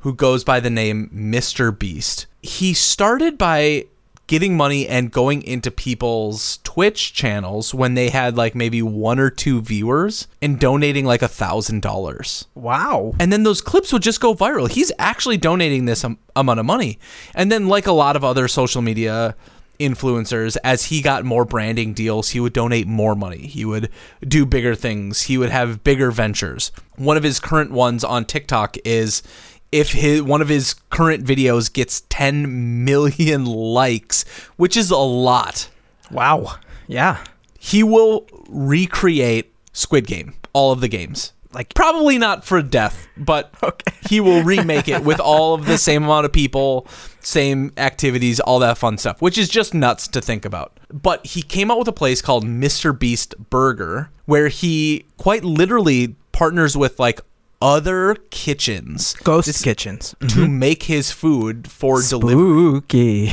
who 0.00 0.12
goes 0.12 0.44
by 0.44 0.60
the 0.60 0.68
name 0.68 1.08
Mr. 1.14 1.76
Beast. 1.76 2.26
He 2.42 2.74
started 2.74 3.38
by 3.38 3.86
getting 4.26 4.56
money 4.56 4.88
and 4.88 5.12
going 5.12 5.42
into 5.42 5.70
people's 5.70 6.58
Twitch 6.74 7.12
channels 7.12 7.72
when 7.72 7.94
they 7.94 8.08
had 8.08 8.36
like 8.36 8.56
maybe 8.56 8.82
one 8.82 9.20
or 9.20 9.30
two 9.30 9.60
viewers 9.60 10.26
and 10.42 10.58
donating 10.58 11.04
like 11.04 11.22
a 11.22 11.28
thousand 11.28 11.82
dollars 11.82 12.48
Wow. 12.56 13.14
and 13.20 13.32
then 13.32 13.44
those 13.44 13.60
clips 13.60 13.92
would 13.92 14.02
just 14.02 14.20
go 14.20 14.34
viral. 14.34 14.68
He's 14.68 14.90
actually 14.98 15.36
donating 15.36 15.84
this 15.84 16.04
am- 16.04 16.18
amount 16.34 16.58
of 16.58 16.66
money. 16.66 16.98
And 17.32 17.52
then, 17.52 17.68
like 17.68 17.86
a 17.86 17.92
lot 17.92 18.16
of 18.16 18.24
other 18.24 18.48
social 18.48 18.82
media 18.82 19.36
influencers, 19.78 20.56
as 20.64 20.86
he 20.86 21.00
got 21.00 21.24
more 21.24 21.44
branding 21.44 21.94
deals, 21.94 22.30
he 22.30 22.40
would 22.40 22.52
donate 22.52 22.88
more 22.88 23.14
money. 23.14 23.46
He 23.46 23.64
would 23.64 23.88
do 24.26 24.44
bigger 24.44 24.74
things. 24.74 25.22
He 25.22 25.38
would 25.38 25.50
have 25.50 25.84
bigger 25.84 26.10
ventures. 26.10 26.72
One 26.96 27.16
of 27.16 27.22
his 27.22 27.38
current 27.38 27.70
ones 27.70 28.02
on 28.02 28.24
TikTok 28.24 28.76
is 28.84 29.22
if 29.70 29.92
his 29.92 30.22
one 30.22 30.42
of 30.42 30.48
his 30.48 30.74
current 30.90 31.24
videos 31.24 31.72
gets 31.72 32.02
10 32.08 32.84
million 32.84 33.44
likes, 33.78 34.24
which 34.56 34.76
is 34.76 34.90
a 34.90 34.96
lot 34.96 35.68
Wow. 36.14 36.56
Yeah. 36.86 37.18
he 37.58 37.82
will 37.82 38.26
recreate 38.48 39.54
Squid 39.72 40.06
Game, 40.06 40.34
all 40.52 40.72
of 40.72 40.80
the 40.80 40.88
games. 40.88 41.32
Like- 41.52 41.72
probably 41.74 42.18
not 42.18 42.44
for 42.44 42.60
death, 42.62 43.06
but 43.16 43.54
he 44.08 44.20
will 44.20 44.42
remake 44.42 44.88
it 44.88 45.04
with 45.04 45.20
all 45.20 45.54
of 45.54 45.66
the 45.66 45.78
same 45.78 46.04
amount 46.04 46.26
of 46.26 46.32
people, 46.32 46.86
same 47.20 47.72
activities, 47.76 48.40
all 48.40 48.58
that 48.58 48.76
fun 48.76 48.98
stuff, 48.98 49.22
which 49.22 49.38
is 49.38 49.48
just 49.48 49.72
nuts 49.72 50.08
to 50.08 50.20
think 50.20 50.44
about. 50.44 50.78
But 50.92 51.24
he 51.26 51.42
came 51.42 51.70
out 51.70 51.78
with 51.78 51.88
a 51.88 51.92
place 51.92 52.20
called 52.20 52.44
Mr. 52.44 52.96
Beast 52.98 53.34
Burger 53.50 54.10
where 54.26 54.48
he 54.48 55.04
quite 55.16 55.44
literally 55.44 56.16
partners 56.32 56.76
with 56.76 56.98
like 56.98 57.20
other 57.62 58.16
kitchens 58.30 59.14
Ghost 59.24 59.46
This- 59.46 59.62
kitchens. 59.62 60.14
to 60.20 60.26
mm-hmm. 60.26 60.58
make 60.58 60.82
his 60.84 61.10
food 61.12 61.70
for 61.70 62.02
delivery. 62.02 63.32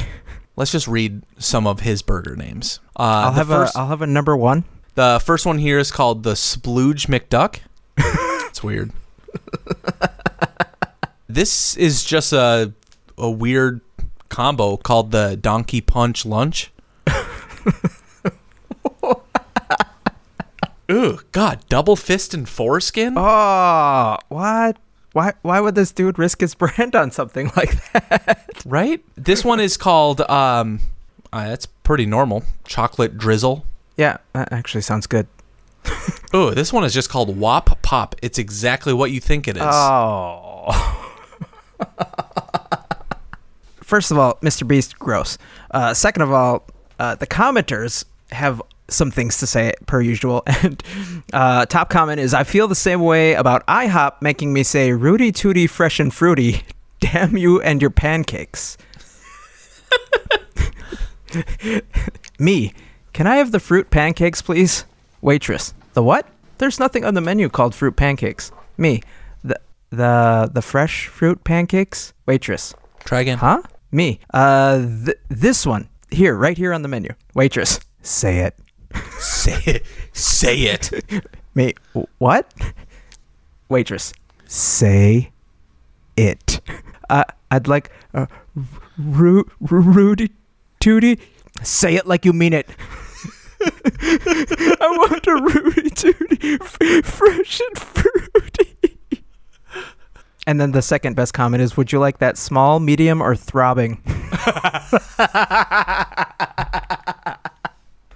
Let's 0.62 0.72
just 0.72 0.88
read 0.88 1.24
some 1.40 1.66
of 1.66 1.80
his 1.80 2.04
burger 2.04 2.36
names. 2.36 2.82
Uh, 2.96 3.02
I'll 3.26 3.32
have 3.32 3.48
first- 3.48 3.76
a 3.76 3.80
I'll 3.80 3.88
have 3.88 4.04
a 4.04 4.08
number 4.08 4.38
one. 4.38 4.64
the 4.94 5.20
first 5.26 5.44
one 5.44 5.58
here 5.58 5.80
is 5.80 5.92
called 5.92 6.22
the 6.22 6.34
Splooge 6.34 7.08
McDuck. 7.08 7.62
it's 8.48 8.62
weird. 8.62 8.92
this 11.28 11.76
is 11.78 12.04
just 12.04 12.32
a 12.32 12.74
a 13.18 13.32
weird 13.32 13.82
combo 14.30 14.78
called 14.78 15.10
the 15.10 15.36
Donkey 15.36 15.82
Punch 15.82 16.28
Lunch. 16.28 16.72
Ooh, 20.92 21.22
God, 21.32 21.62
double 21.70 21.96
fist 21.96 22.36
and 22.36 22.48
foreskin? 22.48 23.16
Oh, 23.18 24.18
what? 24.30 24.78
Why? 25.14 25.34
Why 25.42 25.60
would 25.60 25.76
this 25.76 25.92
dude 25.92 26.18
risk 26.18 26.42
his 26.42 26.56
brand 26.62 26.96
on 26.96 27.12
something 27.12 27.52
like 27.56 27.92
that? 27.94 28.64
Right? 28.66 29.04
This 29.16 29.44
one 29.44 29.60
is 29.60 29.78
called 29.78 30.22
um 30.22 30.80
uh, 31.34 31.48
that's 31.50 31.66
pretty 31.66 32.06
normal. 32.06 32.44
Chocolate 32.66 33.18
drizzle. 33.18 33.66
Yeah, 33.98 34.18
that 34.34 34.52
actually 34.52 34.82
sounds 34.82 35.08
good. 35.08 35.28
Oh, 36.34 36.52
this 36.52 36.72
one 36.72 36.86
is 36.86 36.94
just 36.94 37.10
called 37.10 37.38
Wop 37.38 37.82
Pop. 37.82 38.16
It's 38.22 38.40
exactly 38.40 38.94
what 38.94 39.12
you 39.12 39.20
think 39.20 39.50
it 39.50 39.58
is. 39.58 39.64
Oh. 39.66 41.18
First 43.84 44.12
of 44.12 44.18
all, 44.18 44.36
Mr. 44.36 44.66
Beast, 44.66 44.98
gross. 44.98 45.38
Uh, 45.72 45.94
second 45.94 46.22
of 46.22 46.32
all, 46.32 46.64
uh, 47.00 47.16
the 47.16 47.28
commenters 47.28 48.06
have 48.32 48.62
some 48.88 49.10
things 49.12 49.38
to 49.38 49.48
say 49.48 49.74
per 49.86 50.02
usual. 50.02 50.44
And 50.64 50.84
uh, 51.34 51.66
top 51.66 51.90
comment 51.90 52.20
is 52.20 52.34
I 52.34 52.44
feel 52.44 52.68
the 52.68 52.76
same 52.76 53.02
way 53.02 53.34
about 53.36 53.66
IHOP 53.68 54.22
making 54.22 54.52
me 54.54 54.64
say 54.64 54.92
Rooty 54.92 55.32
Tooty 55.32 55.68
Fresh 55.68 56.00
and 56.00 56.14
Fruity. 56.14 56.64
Damn 57.00 57.36
you 57.38 57.62
and 57.62 57.82
your 57.82 57.90
pancakes. 57.92 58.78
me, 62.40 62.74
can 63.14 63.28
I 63.28 63.36
have 63.38 63.52
the 63.52 63.60
fruit 63.60 63.90
pancakes, 63.90 64.42
please? 64.42 64.86
Waitress, 65.22 65.74
the 65.94 66.04
what? 66.04 66.28
There's 66.58 66.80
nothing 66.80 67.06
on 67.06 67.14
the 67.14 67.22
menu 67.22 67.50
called 67.50 67.74
fruit 67.76 67.96
pancakes. 67.96 68.52
Me, 68.78 69.02
the 69.44 69.60
the 69.90 70.50
the 70.54 70.62
fresh 70.62 71.08
fruit 71.08 71.44
pancakes. 71.44 72.14
Waitress, 72.26 72.74
Try 73.04 73.22
again. 73.22 73.38
huh? 73.40 73.62
Me. 73.92 74.20
Uh, 74.34 74.80
th- 75.06 75.18
this 75.30 75.66
one 75.66 75.90
here, 76.12 76.36
right 76.36 76.58
here 76.58 76.74
on 76.74 76.82
the 76.82 76.88
menu. 76.88 77.14
Waitress, 77.34 77.80
say 78.02 78.40
it. 78.40 78.56
Say 79.20 79.58
it. 79.66 79.86
Say 80.14 80.58
it. 80.62 80.92
Me. 81.56 81.74
What? 82.18 82.52
Waitress, 83.70 84.12
say 84.48 85.32
it. 86.18 86.60
Uh, 87.10 87.24
I'd 87.50 87.68
like 87.70 87.90
uh, 88.14 88.26
Ru- 88.98 89.50
Ru- 89.62 89.82
Rooty 89.82 90.32
Tooty. 90.82 91.20
Say 91.64 91.96
it 91.96 92.06
like 92.06 92.26
you 92.26 92.34
mean 92.34 92.52
it. 92.54 92.68
I 93.62 94.78
want 94.82 95.26
a 95.28 95.36
Rooty 95.42 95.90
Tooty, 95.90 96.58
f- 96.62 97.06
fresh 97.06 97.62
and 97.62 97.78
fruity. 97.78 98.98
And 100.48 100.60
then 100.60 100.72
the 100.72 100.82
second 100.82 101.16
best 101.16 101.34
comment 101.34 101.62
is, 101.62 101.78
"Would 101.78 101.92
you 101.94 102.00
like 102.00 102.18
that 102.18 102.38
small, 102.38 102.80
medium, 102.80 103.22
or 103.22 103.36
throbbing?" 103.36 104.02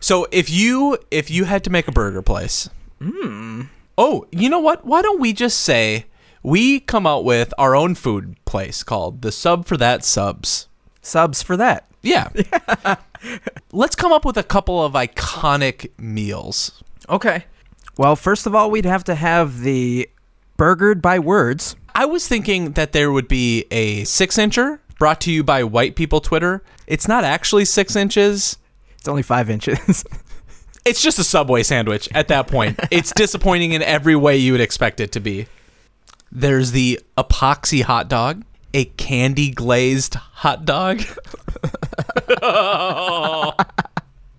So 0.05 0.27
if 0.31 0.51
you 0.51 0.99
if 1.09 1.31
you 1.31 1.45
had 1.45 1.63
to 1.63 1.71
make 1.71 1.87
a 1.87 1.91
burger 1.91 2.21
place, 2.21 2.69
hmm. 3.01 3.63
oh, 3.97 4.27
you 4.29 4.49
know 4.49 4.59
what? 4.59 4.85
Why 4.85 5.01
don't 5.01 5.19
we 5.19 5.33
just 5.33 5.61
say 5.61 6.05
we 6.43 6.79
come 6.79 7.07
out 7.07 7.25
with 7.25 7.55
our 7.57 7.75
own 7.75 7.95
food 7.95 8.35
place 8.45 8.83
called 8.83 9.23
the 9.23 9.31
Sub 9.31 9.65
for 9.65 9.77
That 9.77 10.05
Subs? 10.05 10.67
Subs 11.01 11.41
for 11.41 11.57
that. 11.57 11.87
Yeah. 12.03 12.29
Let's 13.71 13.95
come 13.95 14.11
up 14.11 14.25
with 14.25 14.37
a 14.37 14.43
couple 14.43 14.85
of 14.85 14.93
iconic 14.93 15.89
meals. 15.97 16.83
Okay. 17.09 17.45
Well, 17.97 18.15
first 18.15 18.45
of 18.45 18.53
all, 18.53 18.69
we'd 18.69 18.85
have 18.85 19.05
to 19.05 19.15
have 19.15 19.61
the 19.61 20.07
burgered 20.55 21.01
by 21.01 21.17
words. 21.17 21.75
I 21.95 22.05
was 22.05 22.27
thinking 22.27 22.73
that 22.73 22.91
there 22.91 23.11
would 23.11 23.27
be 23.27 23.65
a 23.71 24.03
six 24.03 24.37
incher 24.37 24.81
brought 24.99 25.19
to 25.21 25.31
you 25.31 25.43
by 25.43 25.63
White 25.63 25.95
People 25.95 26.21
Twitter. 26.21 26.61
It's 26.85 27.07
not 27.07 27.23
actually 27.23 27.65
six 27.65 27.95
inches. 27.95 28.59
It's 29.05 29.09
only 29.11 29.21
five 29.21 29.51
inches. 29.51 30.03
It's 30.83 31.01
just 31.01 31.17
a 31.17 31.23
Subway 31.23 31.63
sandwich 31.63 32.07
at 32.13 32.27
that 32.27 32.47
point. 32.47 32.79
it's 32.91 33.11
disappointing 33.15 33.71
in 33.71 33.81
every 33.81 34.15
way 34.15 34.37
you 34.37 34.51
would 34.51 34.61
expect 34.61 34.99
it 34.99 35.11
to 35.13 35.19
be. 35.19 35.47
There's 36.31 36.73
the 36.73 36.99
epoxy 37.17 37.81
hot 37.81 38.07
dog, 38.07 38.43
a 38.71 38.85
candy 38.85 39.49
glazed 39.49 40.13
hot 40.13 40.63
dog. 40.63 41.01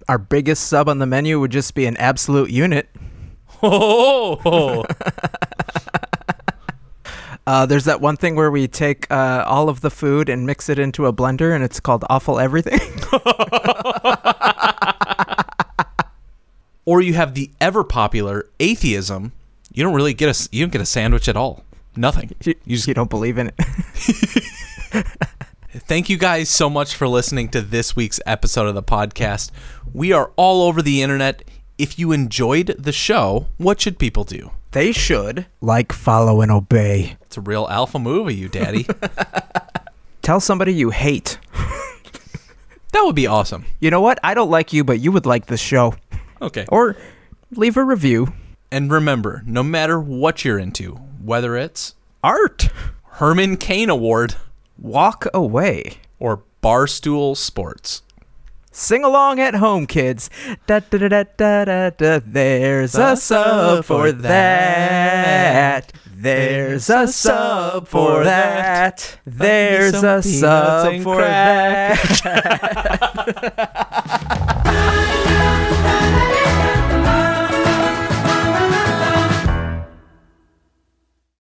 Our 0.09 0.19
biggest 0.19 0.69
sub 0.69 0.89
on 0.89 1.01
the 1.01 1.07
menu 1.07 1.41
would 1.41 1.51
just 1.51 1.75
be 1.75 1.85
an 1.87 1.97
absolute 1.97 2.51
unit. 2.51 2.89
Oh, 3.61 4.85
Uh, 7.47 7.65
there's 7.65 7.85
that 7.85 8.01
one 8.01 8.17
thing 8.17 8.35
where 8.35 8.51
we 8.51 8.67
take 8.67 9.09
uh, 9.11 9.45
all 9.47 9.69
of 9.69 9.81
the 9.81 9.91
food 9.91 10.29
and 10.29 10.45
mix 10.47 10.69
it 10.69 10.79
into 10.79 11.07
a 11.07 11.13
blender, 11.13 11.55
and 11.55 11.63
it's 11.63 11.79
called 11.79 12.05
awful 12.11 12.41
everything. 12.41 12.81
or 16.85 17.01
you 17.01 17.15
have 17.15 17.35
the 17.35 17.51
ever 17.61 17.85
popular 17.85 18.49
atheism. 18.59 19.33
You 19.73 19.85
don't 19.85 19.95
really 19.95 20.15
get 20.15 20.29
a 20.29 20.49
you 20.51 20.65
don't 20.65 20.73
get 20.73 20.81
a 20.81 20.87
sandwich 20.87 21.29
at 21.29 21.37
all. 21.37 21.63
Nothing. 21.95 22.35
you, 22.43 22.55
You 22.65 22.77
just 22.77 22.89
you 22.89 22.95
don't 22.95 23.11
believe 23.11 23.39
in 23.39 23.49
it. 23.49 23.55
Thank 25.71 26.09
you 26.09 26.17
guys 26.17 26.49
so 26.49 26.71
much 26.71 26.97
for 26.97 27.07
listening 27.07 27.49
to 27.51 27.61
this 27.61 27.95
week's 27.95 28.19
episode 28.27 28.67
of 28.67 28.75
the 28.75 28.83
podcast. 28.83 29.51
We 29.93 30.13
are 30.13 30.33
all 30.37 30.63
over 30.63 30.81
the 30.83 31.03
internet. 31.03 31.45
If 31.79 31.99
you 31.99 32.13
enjoyed 32.13 32.75
the 32.79 32.93
show, 32.93 33.49
what 33.59 33.81
should 33.81 33.99
people 33.99 34.25
do? 34.25 34.51
they 34.73 34.93
should 34.93 35.47
like, 35.63 35.91
follow, 35.91 36.43
and 36.43 36.51
obey. 36.53 37.17
It's 37.23 37.39
a 37.39 37.41
real 37.41 37.67
alpha 37.71 37.99
move 37.99 38.27
of 38.29 38.35
you, 38.35 38.49
daddy. 38.49 38.87
Tell 40.23 40.39
somebody 40.39 40.75
you 40.75 40.91
hate. 40.91 41.39
that 42.93 43.03
would 43.03 43.15
be 43.15 43.27
awesome. 43.27 43.65
You 43.81 43.91
know 43.91 44.03
what? 44.03 44.19
I 44.23 44.35
don't 44.35 44.51
like 44.51 44.75
you, 44.75 44.85
but 44.85 45.01
you 45.01 45.13
would 45.13 45.25
like 45.25 45.47
the 45.47 45.57
show. 45.57 45.95
Okay. 46.43 46.67
Or 46.69 46.95
leave 47.53 47.79
a 47.79 47.85
review. 47.85 48.35
And 48.71 48.91
remember, 48.93 49.43
no 49.47 49.63
matter 49.63 49.99
what 49.99 50.45
you're 50.45 50.59
into, 50.59 50.97
whether 51.23 51.57
it's 51.57 51.95
Art. 52.23 52.69
Herman 53.13 53.57
Cain 53.57 53.89
Award 53.89 54.35
Walk 54.79 55.27
away. 55.33 55.99
or 56.19 56.43
Barstool 56.63 57.35
Sports, 57.35 58.03
Sing 58.79 59.05
along 59.05 59.41
at 59.41 59.55
home, 59.55 59.87
kids. 59.87 60.29
Da 60.67 60.81
da 60.81 60.99
da 60.99 61.09
da 61.09 61.25
da 61.39 61.65
da. 61.65 61.89
da. 61.89 62.21
There's 62.23 62.95
a 62.95 63.17
sub 63.17 63.87
for 63.87 64.13
that. 64.13 65.95
There's 66.15 66.91
a 66.91 67.09
sub 67.09 67.89
for 67.89 68.25
that. 68.25 69.19
There's 69.25 70.05
a 70.05 70.23
sub 70.23 71.01
for 71.03 71.17
that. 71.17 71.97